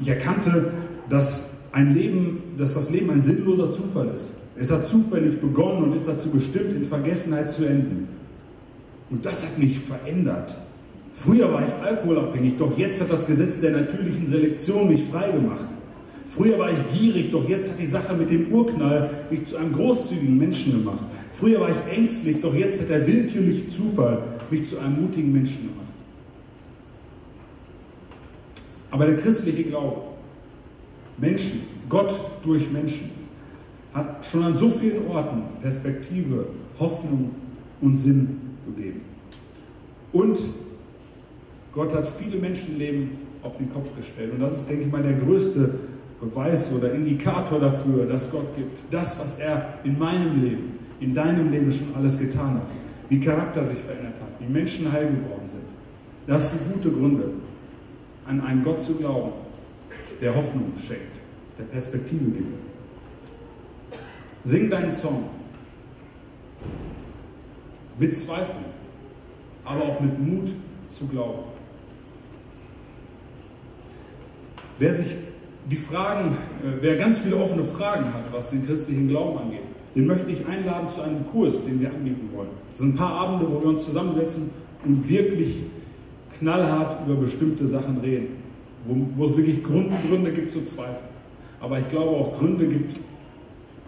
Ich 0.00 0.08
erkannte, 0.08 0.72
dass 1.08 1.50
ein 1.72 1.94
Leben, 1.94 2.42
dass 2.58 2.74
das 2.74 2.90
Leben 2.90 3.10
ein 3.10 3.22
sinnloser 3.22 3.72
Zufall 3.72 4.12
ist. 4.14 4.28
Es 4.58 4.70
hat 4.70 4.88
zufällig 4.88 5.40
begonnen 5.40 5.84
und 5.84 5.96
ist 5.96 6.06
dazu 6.06 6.28
bestimmt, 6.28 6.76
in 6.76 6.84
Vergessenheit 6.84 7.50
zu 7.50 7.64
enden. 7.64 8.08
Und 9.10 9.24
das 9.24 9.44
hat 9.44 9.58
mich 9.58 9.78
verändert. 9.78 10.56
Früher 11.14 11.52
war 11.52 11.62
ich 11.62 11.86
alkoholabhängig, 11.86 12.54
doch 12.58 12.76
jetzt 12.76 13.00
hat 13.00 13.10
das 13.10 13.26
Gesetz 13.26 13.60
der 13.60 13.72
natürlichen 13.72 14.26
Selektion 14.26 14.88
mich 14.88 15.04
frei 15.04 15.30
gemacht. 15.30 15.66
Früher 16.34 16.58
war 16.58 16.70
ich 16.70 16.98
gierig, 16.98 17.30
doch 17.30 17.46
jetzt 17.48 17.70
hat 17.70 17.78
die 17.78 17.86
Sache 17.86 18.14
mit 18.14 18.30
dem 18.30 18.50
Urknall 18.52 19.10
mich 19.30 19.44
zu 19.44 19.56
einem 19.56 19.72
großzügigen 19.74 20.36
Menschen 20.38 20.72
gemacht. 20.72 21.04
Früher 21.38 21.60
war 21.60 21.68
ich 21.68 21.98
ängstlich, 21.98 22.40
doch 22.40 22.54
jetzt 22.54 22.80
hat 22.80 22.88
der 22.88 23.06
willkürliche 23.06 23.68
Zufall 23.68 24.22
mich 24.50 24.68
zu 24.68 24.78
einem 24.78 25.02
mutigen 25.02 25.32
Menschen 25.32 25.68
gemacht. 25.68 25.78
Aber 28.90 29.06
der 29.06 29.16
christliche 29.18 29.64
Glaube, 29.64 30.02
Menschen, 31.18 31.62
Gott 31.88 32.14
durch 32.44 32.70
Menschen, 32.70 33.10
hat 33.94 34.24
schon 34.24 34.42
an 34.42 34.54
so 34.54 34.70
vielen 34.70 35.06
Orten 35.06 35.42
Perspektive, 35.60 36.46
Hoffnung 36.78 37.30
und 37.80 37.96
Sinn 37.96 38.40
gegeben. 38.66 39.02
Und 40.12 40.38
Gott 41.72 41.94
hat 41.94 42.06
viele 42.06 42.38
Menschenleben 42.38 43.10
auf 43.42 43.56
den 43.56 43.72
Kopf 43.72 43.94
gestellt. 43.96 44.32
Und 44.32 44.40
das 44.40 44.52
ist, 44.52 44.68
denke 44.68 44.84
ich 44.84 44.92
mal, 44.92 45.02
der 45.02 45.14
größte 45.14 45.74
Beweis 46.20 46.70
oder 46.72 46.92
Indikator 46.92 47.58
dafür, 47.58 48.06
dass 48.06 48.30
Gott 48.30 48.54
gibt. 48.56 48.92
Das, 48.92 49.18
was 49.18 49.38
er 49.38 49.78
in 49.84 49.98
meinem 49.98 50.42
Leben, 50.42 50.78
in 51.00 51.14
deinem 51.14 51.50
Leben 51.50 51.70
schon 51.70 51.94
alles 51.96 52.18
getan 52.18 52.54
hat. 52.54 52.68
Wie 53.08 53.18
Charakter 53.20 53.64
sich 53.64 53.78
verändert 53.78 54.14
hat, 54.20 54.28
wie 54.40 54.50
Menschen 54.50 54.90
heil 54.90 55.06
geworden 55.06 55.48
sind. 55.48 55.62
Das 56.26 56.52
sind 56.52 56.72
gute 56.74 56.90
Gründe, 56.90 57.30
an 58.26 58.40
einen 58.40 58.62
Gott 58.62 58.80
zu 58.80 58.94
glauben, 58.94 59.32
der 60.20 60.34
Hoffnung 60.34 60.72
schenkt, 60.86 61.16
der 61.58 61.64
Perspektive 61.64 62.24
gibt. 62.26 62.71
Sing 64.44 64.68
deinen 64.70 64.90
Song 64.90 65.24
mit 67.98 68.16
Zweifeln, 68.16 68.64
aber 69.64 69.82
auch 69.82 70.00
mit 70.00 70.18
Mut 70.18 70.50
zu 70.90 71.06
glauben. 71.06 71.44
Wer 74.78 74.96
sich 74.96 75.14
die 75.70 75.76
Fragen, 75.76 76.32
äh, 76.64 76.80
wer 76.80 76.96
ganz 76.96 77.18
viele 77.18 77.36
offene 77.36 77.64
Fragen 77.64 78.06
hat, 78.06 78.32
was 78.32 78.50
den 78.50 78.66
christlichen 78.66 79.08
Glauben 79.08 79.38
angeht, 79.38 79.60
den 79.94 80.06
möchte 80.06 80.30
ich 80.30 80.44
einladen 80.46 80.88
zu 80.88 81.02
einem 81.02 81.24
Kurs, 81.30 81.64
den 81.64 81.80
wir 81.80 81.90
anbieten 81.90 82.30
wollen. 82.34 82.48
Das 82.70 82.78
sind 82.80 82.94
ein 82.94 82.96
paar 82.96 83.12
Abende, 83.12 83.48
wo 83.48 83.60
wir 83.60 83.68
uns 83.68 83.84
zusammensetzen 83.84 84.50
und 84.84 85.08
wirklich 85.08 85.62
knallhart 86.38 87.06
über 87.06 87.14
bestimmte 87.20 87.66
Sachen 87.66 87.98
reden, 87.98 88.38
wo, 88.86 88.96
wo 89.14 89.26
es 89.26 89.36
wirklich 89.36 89.62
Gründe, 89.62 89.96
Gründe 90.08 90.32
gibt 90.32 90.50
zu 90.50 90.64
zweifeln. 90.64 91.12
Aber 91.60 91.78
ich 91.78 91.88
glaube 91.88 92.10
auch 92.10 92.38
Gründe 92.38 92.66
gibt 92.66 92.96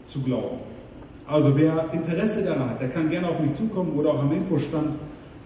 zu 0.05 0.21
glauben. 0.21 0.59
Also 1.27 1.57
wer 1.57 1.89
Interesse 1.93 2.45
daran 2.45 2.71
hat, 2.71 2.81
der 2.81 2.89
kann 2.89 3.09
gerne 3.09 3.29
auf 3.29 3.41
mich 3.41 3.55
zukommen 3.55 3.93
oder 3.97 4.11
auch 4.11 4.23
am 4.23 4.33
Infostand 4.33 4.97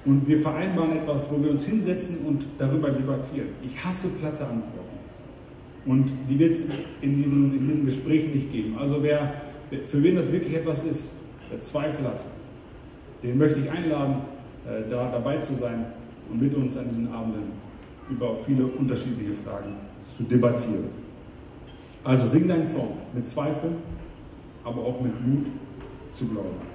und 0.05 0.27
wir 0.27 0.38
vereinbaren 0.38 0.97
etwas, 0.97 1.23
wo 1.31 1.42
wir 1.42 1.51
uns 1.51 1.64
hinsetzen 1.64 2.18
und 2.27 2.47
darüber 2.59 2.90
debattieren. 2.90 3.49
Ich 3.62 3.85
hasse 3.85 4.09
platte 4.09 4.44
Antworten. 4.44 4.88
Und 5.87 6.11
die 6.29 6.38
wird 6.38 6.53
es 6.53 6.62
in 7.01 7.16
diesen, 7.16 7.57
in 7.57 7.66
diesen 7.66 7.87
Gesprächen 7.87 8.33
nicht 8.33 8.53
geben. 8.53 8.77
Also 8.79 9.03
wer, 9.03 9.33
für 9.87 10.03
wen 10.03 10.16
das 10.16 10.31
wirklich 10.33 10.55
etwas 10.55 10.85
ist, 10.85 11.12
der 11.51 11.61
Zweifel 11.61 12.05
hat, 12.05 12.21
den 13.23 13.38
möchte 13.38 13.61
ich 13.61 13.71
einladen, 13.71 14.16
äh, 14.66 14.88
da 14.90 15.11
dabei 15.11 15.38
zu 15.38 15.55
sein 15.55 15.87
und 16.31 16.42
mit 16.42 16.55
uns 16.55 16.77
an 16.77 16.88
diesen 16.88 17.12
Abenden 17.12 17.53
über 18.11 18.37
viele 18.47 18.66
unterschiedliche 18.66 19.33
Fragen 19.44 19.75
zu 20.16 20.25
debattieren. 20.25 20.88
Also 22.05 22.27
sing 22.27 22.49
deinen 22.49 22.66
Song 22.66 22.99
mit 23.14 23.25
Zweifel, 23.25 23.71
aber 24.68 24.83
auch 24.83 25.00
mit 25.00 25.26
Mut 25.26 25.46
zu 26.12 26.26
glauben. 26.28 26.67